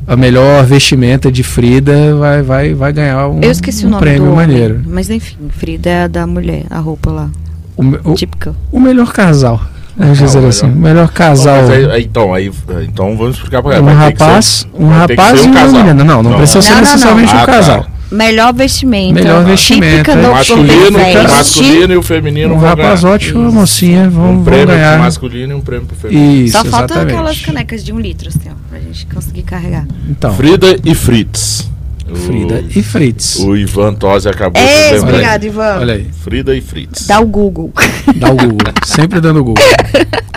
[0.07, 4.01] a melhor vestimenta de Frida vai, vai, vai ganhar um, Eu esqueci um o nome
[4.03, 4.81] prêmio do homem, maneiro.
[4.87, 7.29] Mas enfim, Frida é a da mulher, a roupa lá,
[7.77, 8.55] O, o, típica.
[8.71, 9.61] o melhor casal.
[9.95, 10.49] Vamos o dizer melhor.
[10.49, 10.67] assim.
[10.67, 11.57] O melhor casal.
[11.67, 12.51] Mas aí- então, aí,
[12.85, 15.81] então vamos explicar pra um rapaz, ser- um rapaz ser e um uma casal.
[15.85, 16.03] menina.
[16.05, 16.39] Não, não, Não.
[16.39, 16.91] precisa ser Não, não, não.
[16.93, 17.87] necessariamente Ah, um tá.
[18.13, 19.15] Melhor vestimenta.
[19.15, 19.97] Melhor vestimenta.
[20.13, 23.15] Típica do O masculino, o masculino e o feminino Um vão rapaz ganhar.
[23.15, 24.99] ótimo, uma mocinha, vão, Um vão prêmio pro ganhar.
[24.99, 26.45] masculino e um prêmio pro feminino.
[26.45, 27.15] Isso, Só falta exatamente.
[27.15, 29.87] aquelas canecas de um litro, assim, ó, pra gente conseguir carregar.
[30.11, 31.71] Então, Frida e Fritz.
[32.11, 33.37] O- Frida e Fritz.
[33.37, 35.09] O Ivan Tosi acabou É, de lembrar.
[35.09, 35.77] obrigado, Ivan.
[35.81, 36.07] Olha aí.
[36.23, 37.07] Frida e Fritz.
[37.07, 37.73] Dá o Google.
[38.17, 38.59] Dá o Google.
[38.85, 39.65] Sempre dando Google.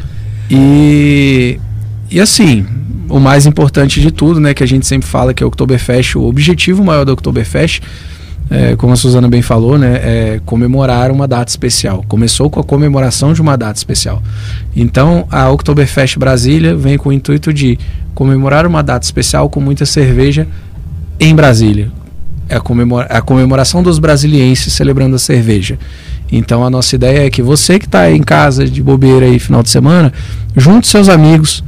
[0.49, 1.59] E,
[2.11, 2.65] e assim,
[3.10, 6.16] o mais importante de tudo, né, que a gente sempre fala que é o Oktoberfest,
[6.18, 7.82] o objetivo maior do Oktoberfest,
[8.49, 12.03] é, como a Suzana bem falou, né, é comemorar uma data especial.
[12.08, 14.22] Começou com a comemoração de uma data especial.
[14.76, 17.80] Então, a Oktoberfest Brasília vem com o intuito de
[18.14, 20.47] comemorar uma data especial com muita cerveja
[21.20, 21.91] em Brasília.
[22.47, 25.80] É a, comemora- a comemoração dos brasilienses celebrando a cerveja.
[26.32, 29.64] Então a nossa ideia é que você que está em casa de bobeira aí final
[29.64, 30.14] de semana,
[30.56, 31.64] junte seus amigos,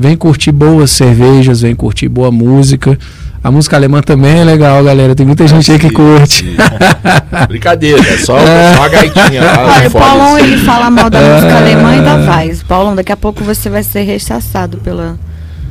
[0.00, 2.98] vem curtir boas cervejas, vem curtir boa música.
[3.42, 5.14] A música alemã também é legal, galera.
[5.14, 6.56] Tem muita gente aí que curte.
[7.48, 9.74] Brincadeira, é só, só a gaitinha lá.
[9.76, 10.44] Olha, o Paulão, assim.
[10.44, 11.34] ele fala mal da É.
[11.34, 12.54] música alemã e ainda vai.
[12.68, 15.18] Paulão, daqui a pouco você vai ser rechaçado pela...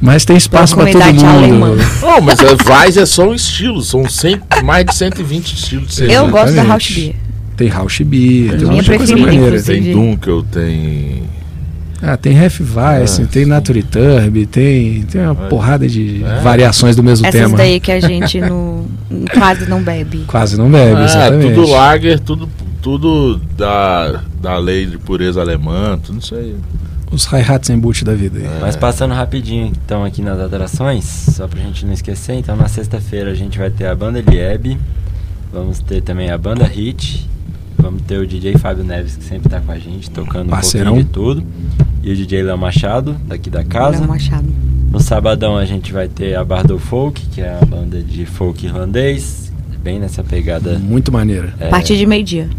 [0.01, 1.37] Mas tem espaço para todo comunidade mundo.
[1.65, 1.75] alemã.
[2.01, 3.81] Não, mas a Vais é só um estilo.
[3.83, 6.19] São 100, mais de 120 estilos de cerveja.
[6.19, 6.63] Eu gosto da.
[6.63, 7.15] House Beer.
[7.57, 9.61] Tem Rausch Beer, tem Minha muita coisa maneira.
[9.61, 11.23] Tem Dunkel, tem.
[12.01, 13.49] Ah, tem Hefeweizen, Ah, tem sim.
[13.49, 15.49] Naturturb, tem, tem uma É.
[15.49, 16.39] porrada de É.
[16.41, 17.57] variações do mesmo Essas tema.
[17.57, 18.85] daí que a gente não,
[19.33, 20.23] quase não bebe.
[20.27, 21.53] Quase não bebe, Ah, exatamente.
[21.55, 22.49] tudo lager, tudo,
[22.81, 26.55] tudo da, da lei de pureza alemã, tudo isso aí.
[27.11, 28.39] Os Heiratsenbut da vida.
[28.39, 28.47] aí.
[28.61, 33.31] Mas passando rapidinho, então, aqui nas atrações, só pra gente não esquecer, então na sexta-feira
[33.31, 34.77] a gente vai ter a banda Lieb,
[35.51, 37.27] vamos ter também a banda Hit,
[37.81, 40.93] vamos ter o DJ Fábio Neves, que sempre tá com a gente, tocando Parceirão.
[40.93, 41.43] um pouquinho de tudo,
[42.03, 43.99] e o DJ Léo Machado, daqui da casa.
[43.99, 44.47] Léo Machado.
[44.91, 48.65] No sabadão a gente vai ter a Bardo Folk, que é a banda de folk
[48.65, 49.51] irlandês,
[49.83, 50.79] bem nessa pegada.
[50.79, 51.53] Muito maneira.
[51.59, 52.49] é, A partir de meio-dia.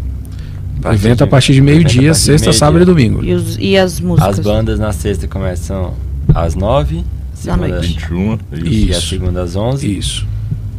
[0.83, 2.53] O evento a partir de a meio-dia, sexta, meio-dia.
[2.53, 3.23] sábado e domingo.
[3.23, 4.39] E, os, e as músicas?
[4.39, 5.93] As bandas na sexta começam
[6.33, 7.03] às nove,
[7.33, 7.87] segunda noite.
[7.99, 8.33] 21.
[8.53, 8.65] Isso.
[8.65, 9.97] e a segunda às onze.
[9.97, 10.25] Isso.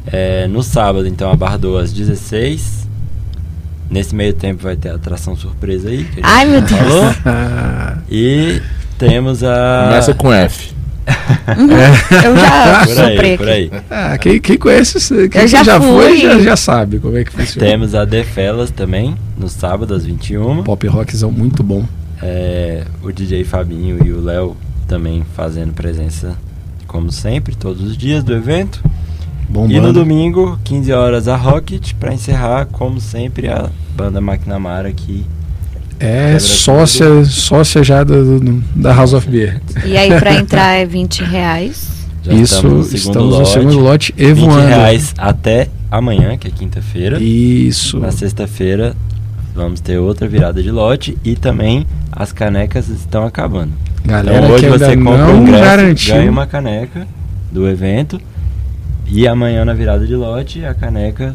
[0.07, 2.82] É, no sábado, então, a Bardou às 16.
[3.93, 6.05] Nesse meio tempo vai ter a atração surpresa aí.
[6.05, 6.81] que Ai, meu Deus.
[6.81, 7.05] falou.
[8.11, 8.61] E
[8.99, 9.85] temos a.
[9.89, 10.73] Começa com F.
[12.25, 13.71] Eu já Por aí, por aí.
[13.91, 17.67] ah, quem, quem conhece, quem já já, foi, já, já sabe como é que funciona.
[17.69, 20.63] Temos a The Fellas também, no sábado às 21.
[20.63, 21.85] Pop rockzão muito bom.
[22.23, 26.37] É, o DJ Fabinho e o Léo também fazendo presença,
[26.87, 28.83] como sempre, todos os dias do evento.
[29.53, 29.93] E no Bombando.
[29.93, 35.25] domingo, 15 horas, a Rocket, pra encerrar, como sempre, a banda McNamara aqui.
[36.01, 39.61] É sócia, sócia já do, do- da House of Beer.
[39.85, 41.91] E aí, pra entrar é 20 reais.
[42.25, 43.51] Já Isso, estamos no segundo estamos no lote.
[43.53, 44.67] segundo lote e 20 voando.
[44.69, 47.21] reais até amanhã, que é quinta-feira.
[47.23, 47.99] Isso.
[48.01, 48.97] Na sexta-feira
[49.55, 53.73] vamos ter outra virada de lote e também as canecas estão acabando.
[54.05, 56.15] Galera então hoje que ainda você compra não ingresso, garantiu.
[56.15, 57.07] ganha uma caneca
[57.53, 58.21] do evento
[59.13, 61.35] e amanhã na virada de lote a caneca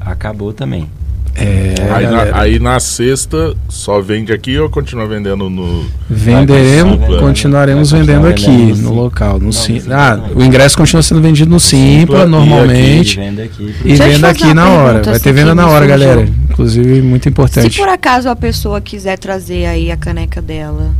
[0.00, 0.88] acabou também.
[1.34, 5.86] É, Aí na, aí na sexta só vende aqui ou continua vendendo no.
[6.10, 8.06] Venderemos, continuaremos vendendo.
[8.06, 9.38] vendendo aqui vendendo no no local.
[9.38, 13.18] No Não, Sim- ah, o ingresso continua sendo vendido no Simpla, Simpla normalmente.
[13.18, 13.74] E venda aqui.
[13.82, 14.92] E venda aqui na hora.
[14.94, 16.28] Vai ter assim, venda na hora, galera.
[16.50, 17.78] Inclusive, muito Se importante.
[17.78, 20.90] por acaso a pessoa quiser trazer aí a caneca dela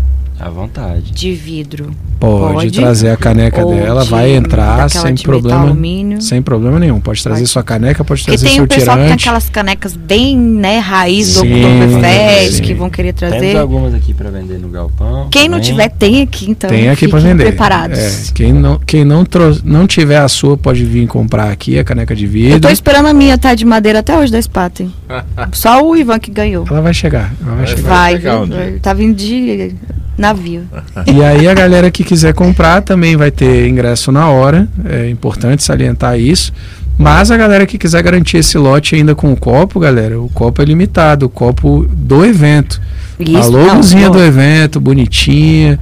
[0.43, 1.12] à vontade.
[1.12, 2.70] de vidro, Pode, pode.
[2.72, 5.62] trazer a caneca dela, de- vai entrar sem problema.
[5.62, 6.20] alumínio.
[6.20, 7.01] Sem problema nenhum.
[7.01, 7.51] Pode trazer Pode.
[7.51, 9.22] sua caneca, pode Porque trazer tem seu o pessoal que tem tirante.
[9.28, 12.62] aquelas canecas bem, né, raiz do Sim, Oktoberfest, sim.
[12.62, 13.57] que vão querer Temos trazer.
[13.57, 15.28] algumas aqui para vender no galpão.
[15.30, 15.70] Quem não também.
[15.72, 16.68] tiver, tem aqui, então.
[16.70, 17.45] Tem aqui pra fiquem vender.
[17.49, 17.99] preparados.
[17.99, 21.84] É, quem não, quem não, trou- não tiver a sua, pode vir comprar aqui a
[21.84, 22.70] caneca de Eu tô vidro.
[22.70, 24.93] esperando a minha, tá de madeira até hoje da Spaten.
[25.53, 26.64] Só o Ivan que ganhou.
[26.70, 27.32] Ela vai chegar.
[27.40, 27.88] Ela vai Vai chegar.
[27.88, 28.47] Vai, chegar viu?
[28.47, 28.78] dia.
[28.80, 29.74] tá vindo de
[30.17, 30.63] navio.
[31.07, 34.69] E aí a galera que quiser comprar também vai ter ingresso na hora.
[34.89, 36.53] É importante salientar isso.
[36.99, 40.61] Mas a galera que quiser garantir esse lote ainda com o copo, galera, o copo
[40.63, 42.81] é limitado, o copo do evento.
[43.19, 45.79] a Isso, logozinha não, do evento, bonitinha,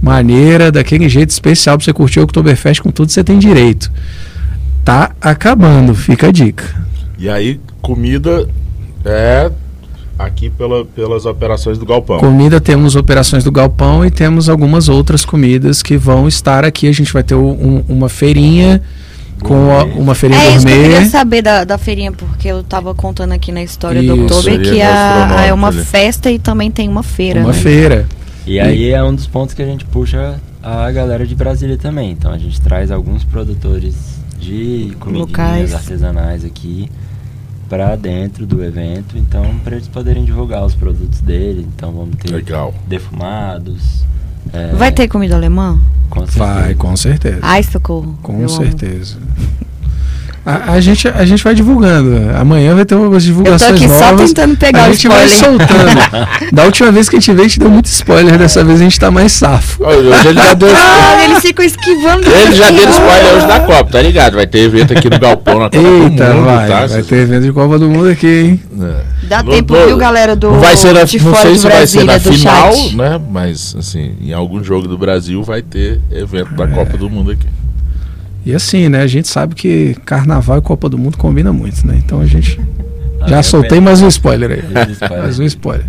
[0.00, 3.90] maneira, daquele jeito especial pra você curtir o Oktoberfest com tudo que você tem direito.
[4.84, 6.64] Tá acabando, fica a dica.
[7.18, 8.46] E aí, comida
[9.04, 9.50] é
[10.24, 12.18] aqui pela, pelas operações do Galpão.
[12.18, 16.88] Comida, temos operações do Galpão e temos algumas outras comidas que vão estar aqui.
[16.88, 18.82] A gente vai ter um- uma feirinha
[19.42, 21.08] com a- uma feirinha É isso que eu queria gourmet.
[21.10, 24.72] saber da, da feirinha, porque eu tava contando aqui na história Isso, do Oktober feirinha
[24.74, 25.84] que a, gastronômica é uma ali.
[25.84, 27.40] festa e também tem uma feira.
[27.40, 27.58] Uma né?
[27.58, 28.06] feira.
[28.46, 32.10] E aí é um dos pontos que a gente puxa a galera de Brasília também.
[32.12, 33.94] Então a gente traz alguns produtores
[34.38, 35.74] de comidinhas Locais.
[35.74, 36.88] artesanais aqui
[37.68, 41.66] para dentro do evento, então para eles poderem divulgar os produtos dele.
[41.74, 42.74] Então vamos ter Legal.
[42.86, 44.04] defumados.
[44.52, 45.80] é, Vai ter comida alemã?
[46.10, 46.38] com certeza.
[46.44, 47.38] Vai, com certeza.
[47.42, 48.16] Ai, socorro.
[48.22, 48.48] Com Eu amo.
[50.46, 52.30] A, a gente, a gente vai divulgando.
[52.38, 54.30] Amanhã vai ter umas Eu tô divulgações aqui só novas.
[54.32, 55.58] tentando pegar a o gente vai spoiler.
[55.68, 56.28] soltando.
[56.52, 58.36] da última vez que a gente veio, a gente deu muito spoiler.
[58.36, 59.82] Dessa vez a gente tá mais safo.
[59.82, 62.26] Hoje ele já deu, Ah, eles ficam esquivando.
[62.30, 64.34] ele já deu spoiler hoje da Copa, tá ligado?
[64.34, 66.68] Vai ter evento aqui no Galpão na Copa Eita, do Mundo, vai.
[66.68, 66.86] tá?
[66.88, 68.60] Vai ter evento de Copa do Mundo aqui, hein?
[68.82, 69.26] É.
[69.26, 71.62] Dá No- tempo, viu, galera do Não vai ser na, de não fora sei se
[71.66, 72.96] vai ser Brasília, na final, chat.
[72.96, 73.20] né?
[73.30, 77.46] Mas assim, em algum jogo do Brasil vai ter evento da Copa do Mundo aqui.
[78.44, 79.00] E assim, né?
[79.00, 82.00] A gente sabe que Carnaval e Copa do Mundo combina muito, né?
[82.04, 82.60] Então a gente.
[83.26, 84.72] Já é soltei mais um spoiler aí.
[84.72, 85.18] Mais um spoiler.
[85.24, 85.86] mais um spoiler.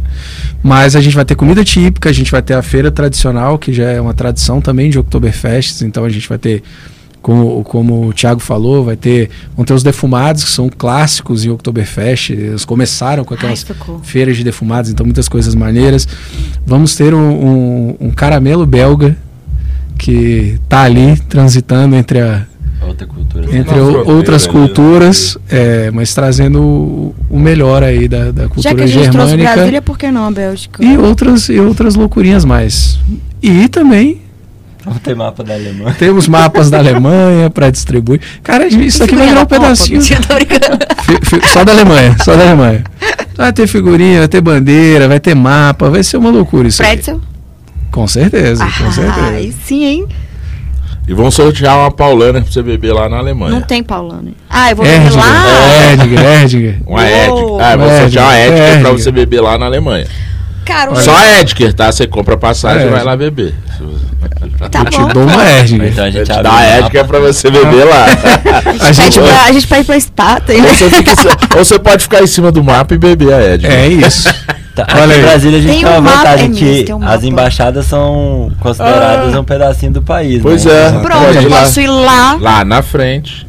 [0.63, 3.73] Mas a gente vai ter comida típica, a gente vai ter a feira tradicional, que
[3.73, 5.81] já é uma tradição também de Oktoberfests.
[5.81, 6.63] Então a gente vai ter,
[7.21, 9.29] como, como o Thiago falou, vai ter.
[9.53, 12.29] Vão ter os defumados, que são clássicos em Oktoberfest.
[12.29, 13.99] Eles começaram com Ai, aquelas socorro.
[14.01, 16.07] feiras de defumados, então muitas coisas maneiras.
[16.65, 19.17] Vamos ter um, um, um caramelo belga
[19.97, 22.43] que tá ali transitando entre a,
[22.85, 23.45] Outra cultura.
[23.57, 28.61] entre Na o- outras culturas, é, mas trazendo o, o melhor aí da, da cultura
[28.69, 30.83] Já que a gente trouxe germânica Brasília, por que não a Bélgica?
[30.85, 32.99] e outras e outras loucurinhas mais.
[33.41, 34.21] E também
[34.83, 35.95] Vamos ter mapa da Alemanha.
[35.97, 38.21] temos mapas da Alemanha para distribuir.
[38.43, 42.83] Cara, isso aqui vai virar um pedacinho fi- só da Alemanha, só da Alemanha.
[43.35, 46.91] Vai ter figurinha, vai ter bandeira, vai ter mapa, vai ser uma loucura isso aqui.
[47.95, 49.27] Com certeza, com Ah, certeza.
[49.27, 50.05] aí sim, hein?
[51.07, 53.51] E vão sortear uma paulana pra você beber lá na Alemanha.
[53.53, 54.31] Não tem Paulana.
[54.49, 55.91] Ah, eu vou É, ver Erdinger, lá.
[55.91, 56.81] Erdinger, Erdinger.
[56.85, 57.07] Uma.
[57.07, 57.21] Edgar.
[57.61, 58.91] Ah, vão Edgar, sortear uma Edgar pra Edgar.
[58.93, 60.07] você beber lá na Alemanha.
[60.65, 61.91] Cara, Só a Edgar, tá?
[61.91, 63.53] Você compra passagem É, e vai lá beber.
[64.71, 65.07] Tá Eu te bom.
[65.09, 65.87] dou uma Erdger.
[65.87, 66.63] Então a gente Dá a mapa.
[66.79, 68.05] Ed que é pra você beber lá.
[68.81, 69.29] A gente vai...
[69.49, 70.69] a gente ir pra spa, tem, né?
[70.69, 71.11] Ou você, fica
[71.57, 73.67] ou você pode ficar em cima do mapa e beber a Ed.
[73.67, 74.27] É isso.
[74.75, 75.19] Tá, aqui Olha aí.
[75.19, 77.03] em Brasília a gente Tem tem, um uma mapa, vantagem é que mesmo, tem um
[77.03, 77.25] as mapa.
[77.25, 79.39] embaixadas são consideradas Ah.
[79.39, 80.41] um pedacinho do país.
[80.41, 80.71] Pois né?
[80.73, 80.87] é.
[80.89, 82.33] Então, Pronto, eu posso ir lá.
[82.39, 83.47] Lá na frente.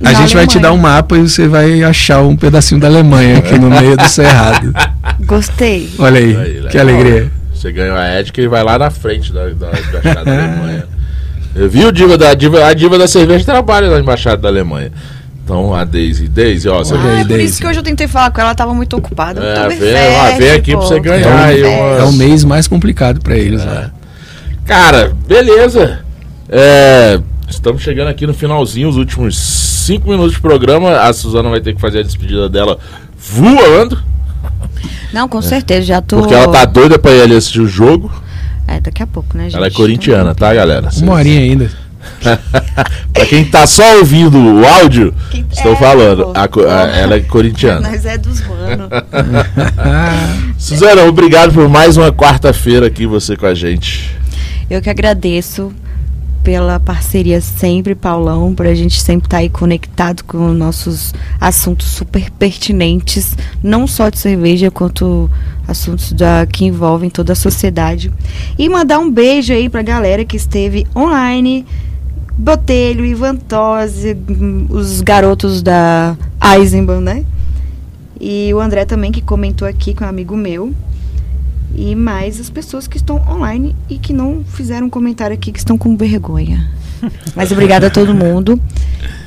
[0.00, 0.62] A na gente vai te Alemanha.
[0.62, 4.08] dar um mapa e você vai achar um pedacinho da Alemanha aqui no meio do
[4.08, 4.72] cerrado.
[5.26, 5.90] Gostei.
[5.98, 6.80] Olha aí, Aí, que legal.
[6.80, 7.30] alegria.
[7.54, 10.84] Você ganhou a Ed que ele vai lá na frente da, da embaixada da Alemanha.
[11.54, 14.90] Eu vi o diva da diva, a diva da cerveja trabalha na embaixada da Alemanha.
[15.50, 17.44] Então a Daisy, Daisy, ó, você Ah, aí, é por Daisy.
[17.44, 19.42] isso que hoje eu tentei falar com ela, ela tava muito ocupada.
[19.42, 19.78] É, vem,
[20.16, 23.36] ó, vem aqui pra você pô, ganhar aí umas- É o mês mais complicado pra
[23.36, 23.64] eles.
[23.64, 23.90] né?
[24.64, 25.98] Cara, beleza.
[26.48, 31.00] É, estamos chegando aqui no finalzinho, os últimos cinco minutos de programa.
[31.00, 32.78] A Suzana vai ter que fazer a despedida dela
[33.18, 34.00] voando,
[35.12, 36.18] Não, com certeza, já tô.
[36.18, 38.08] porque ela tá doida pra ir ali assistir o jogo.
[38.68, 39.56] É, daqui a pouco, né, gente?
[39.56, 40.88] Ela é corintiana, tá, galera?
[41.02, 41.68] Uma horinha ainda.
[43.12, 47.20] pra quem tá só ouvindo o áudio, Quem- estou é, falando, a a- ela é
[47.20, 47.88] corintiana.
[47.90, 48.88] Nós é dos manos.
[50.58, 54.10] Suzana, obrigado por mais uma quarta-feira aqui, você com a gente.
[54.68, 55.72] Eu que agradeço
[56.42, 62.30] pela parceria sempre, Paulão, por a gente sempre estar aí conectado com nossos assuntos super
[62.30, 65.30] pertinentes, não só de cerveja, quanto
[65.68, 68.10] assuntos da, que envolvem toda a sociedade.
[68.58, 71.66] E mandar um beijo aí pra galera que esteve online.
[72.36, 73.36] Botelho, Ivan
[74.28, 77.24] hum, os garotos da Eisenbahn, né?
[78.20, 80.74] E o André também, que comentou aqui com um amigo meu.
[81.74, 85.78] E mais as pessoas que estão online e que não fizeram comentário aqui, que estão
[85.78, 86.70] com vergonha.
[87.34, 88.60] Mas obrigada a todo mundo.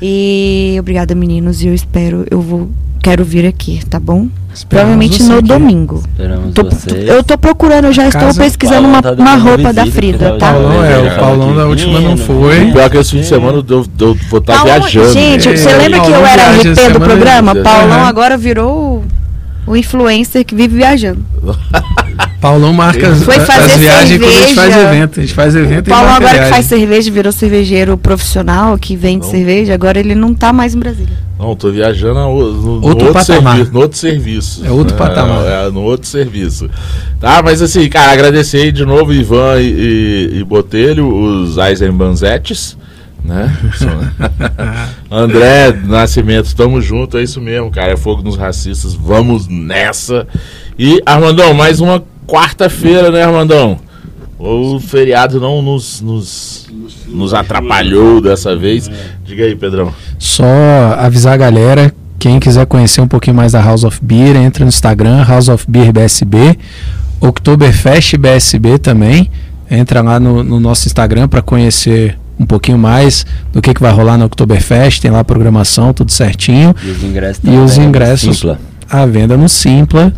[0.00, 1.62] E obrigada, meninos.
[1.62, 2.70] E eu espero, eu vou.
[3.02, 4.28] Quero vir aqui, tá bom?
[4.66, 5.48] Provavelmente você no aqui.
[5.48, 6.02] domingo.
[6.12, 7.06] Esperamos Tô- vocês.
[7.06, 10.38] eu tô procurando, eu já estou pesquisando uma, tá uma roupa da visita, Frida, que
[10.38, 10.52] tá?
[10.52, 12.70] Paulão é, o Tá Paulão da última não foi.
[12.72, 15.12] Pior que esse fim de semana eu, eu, eu vou estar Paulão- viajando.
[15.12, 15.56] gente, né?
[15.56, 17.54] você É, lembra que eu era RP do programa?
[17.56, 18.06] Paulão Aham.
[18.08, 19.04] agora virou
[19.66, 21.22] o, o influencer que vive viajando.
[22.40, 24.94] Paulão marca as, Foi as fazer viagens quando a gente faz cerveja.
[24.94, 25.18] evento.
[25.18, 28.76] A gente faz evento O Paulão e marca agora que faz cerveja, virou cervejeiro profissional,
[28.78, 29.30] que vende Não.
[29.30, 31.24] cerveja, agora ele não tá mais em Brasília.
[31.38, 33.54] Não, tô viajando no, no- no Outro patamar.
[33.56, 34.64] serviço, no outro serviço.
[34.66, 35.44] É outro patamar.
[35.46, 36.70] É, no outro serviço.
[37.20, 42.76] Tá, mas assim, cara, agradecer aí de novo Ivan e, e, e Botelho, os Eisenbanzetes,
[43.24, 43.50] né?
[45.10, 47.92] André Nascimento, tamo junto, é isso mesmo, cara.
[47.92, 50.26] É fogo nos racistas, vamos nessa.
[50.78, 53.78] E, Armandão, mais uma quarta-feira, né, Armandão?
[54.38, 56.66] O feriado não nos, nos,
[57.06, 58.90] nos atrapalhou dessa vez.
[59.24, 59.92] Diga aí, Pedrão.
[60.18, 60.44] Só
[60.98, 64.68] avisar a galera, quem quiser conhecer um pouquinho mais da House of Beer, entra no
[64.68, 66.58] Instagram, House of Beer BSB,
[67.20, 69.30] Oktoberfest BSB também.
[69.70, 73.92] Entra lá no, no nosso Instagram para conhecer um pouquinho mais do que, que vai
[73.92, 76.74] rolar no Oktoberfest, tem lá a programação, tudo certinho.
[76.84, 78.58] E os ingressos E os também, ingressos Simpla.
[78.90, 80.12] à venda no Simpla.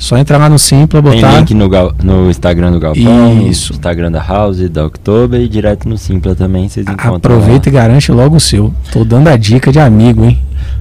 [0.00, 1.38] Só entrar lá no Simpla, Tem botar.
[1.38, 3.72] link no, gal- no Instagram do Galpão, Isso.
[3.72, 7.72] no Instagram da House, da Oktober e direto no Simpla também, vocês encontram Aproveita e
[7.72, 7.82] lá.
[7.82, 8.72] garante logo o seu.
[8.90, 10.40] Tô dando a dica de amigo, hein?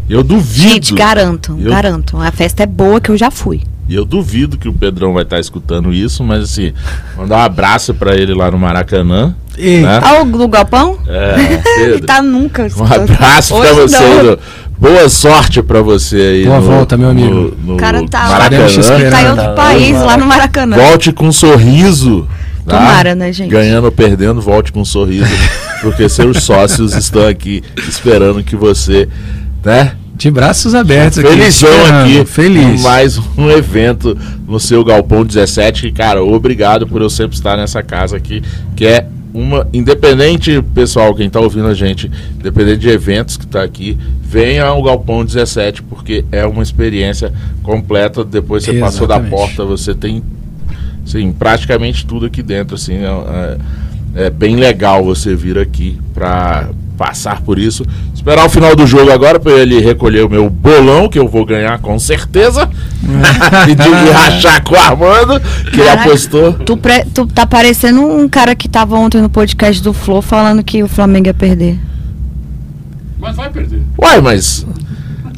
[0.10, 0.70] Eu duvido.
[0.70, 2.18] Gente, garanto, Eu- garanto.
[2.18, 3.62] A festa é boa que eu já fui.
[3.90, 6.72] E eu duvido que o Pedrão vai estar escutando isso, mas assim,
[7.18, 9.34] mandar um abraço pra ele lá no Maracanã.
[9.58, 10.00] Ei, né?
[10.04, 11.00] Ah, o do Galpão?
[11.08, 11.36] É,
[11.82, 12.68] Ele Pedro, tá nunca.
[12.78, 14.24] um abraço pra Hoje você.
[14.24, 14.38] no-
[14.78, 16.46] Boa sorte pra você aí.
[16.46, 17.34] Boa no- volta, meu amigo.
[17.34, 18.30] no- no O cara tá lá.
[18.30, 18.66] Maracanã.
[18.68, 20.78] Ele tá em outro país, lá no Maracanã.
[20.78, 22.28] Volte com um sorriso.
[22.66, 22.78] tá?
[22.78, 23.50] Tomara, né, gente?
[23.50, 25.26] Ganhando ou perdendo, volte com um sorriso.
[25.82, 29.10] porque seus sócios estão aqui esperando que você,
[29.66, 29.94] né?
[30.20, 31.30] De braços abertos aqui.
[31.30, 32.26] Felizão aqui.
[32.26, 32.82] Feliz.
[32.82, 35.84] Mais um evento no seu Galpão 17.
[35.84, 38.44] Que, cara, obrigado por eu sempre estar nessa casa aqui.
[38.76, 39.66] Que é uma.
[39.72, 44.84] Independente, pessoal, quem tá ouvindo a gente, independente de eventos que tá aqui, venha ao
[44.84, 47.32] Galpão 17, porque é uma experiência
[47.64, 48.24] completa.
[48.26, 49.32] Depois você passou da Exatamente.
[49.40, 50.22] porta, você tem.
[51.06, 53.58] Sim, praticamente tudo aqui dentro, assim, é, é-
[54.26, 56.70] é bem legal você vir aqui pra
[57.00, 57.86] passar por isso.
[58.14, 61.46] Esperar o final do jogo agora para ele recolher o meu bolão, que eu vou
[61.46, 62.70] ganhar com certeza.
[63.70, 65.40] e de me rachar com o Armando,
[65.72, 66.10] que ele Caraca.
[66.10, 66.52] apostou.
[66.54, 70.62] Tu, pre- tu tá parecendo um cara que tava ontem no podcast do Flow falando
[70.62, 71.80] que o Flamengo ia perder.
[73.18, 73.82] Mas vai perder.
[73.98, 74.66] Uai, mas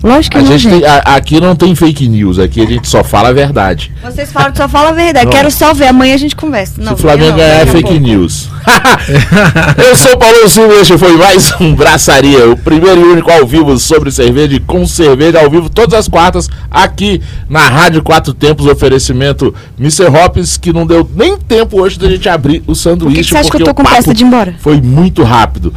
[0.03, 0.79] Lógico que a não, gente gente.
[0.81, 3.91] tem- a- aqui não tem fake news, aqui a gente só fala a verdade.
[4.03, 5.25] Vocês falam que só fala a verdade.
[5.27, 5.31] Não.
[5.31, 5.89] Quero só ver.
[5.89, 6.73] Amanhã a gente conversa.
[6.75, 7.99] Se Não, o Flamengo ganhar é fake pouco.
[7.99, 8.49] news.
[9.77, 13.31] Eu sou o Paulo Silva e este foi mais um Braçaria, o primeiro e único
[13.31, 18.03] ao vivo sobre cerveja e com cerveja ao vivo todas as quartas aqui na Rádio
[18.03, 20.05] Quatro Tempos, oferecimento Mr.
[20.05, 23.15] Hops, que não deu nem tempo hoje da gente abrir o sanduíche.
[23.15, 24.55] Por que, você acha que eu tô com pressa de ir embora?
[24.59, 25.73] Foi muito rápido.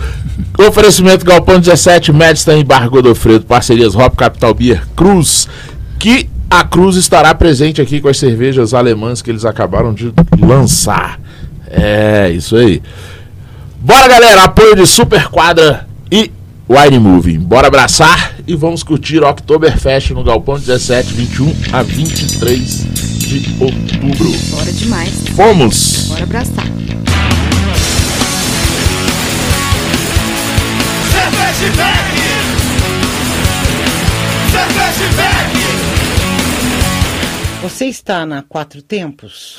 [0.58, 5.48] Oferecimento Galpão 17, Medstein e Bar Godofredo, parcerias Hop Capital Beer Cruz,
[5.98, 11.18] que a Cruz estará presente aqui com as cervejas alemãs que eles acabaram de lançar.
[11.76, 12.82] É, isso aí.
[13.80, 16.30] Bora, galera, apoio de Super Quadra e
[16.68, 17.38] Wine Movie.
[17.38, 22.84] Bora abraçar e vamos curtir o Oktoberfest no Galpão 17, 21 a 23
[23.18, 24.30] de outubro.
[24.50, 25.28] Bora demais.
[25.34, 26.06] Fomos!
[26.08, 26.64] Bora abraçar.
[37.62, 39.58] Você está na Quatro Tempos?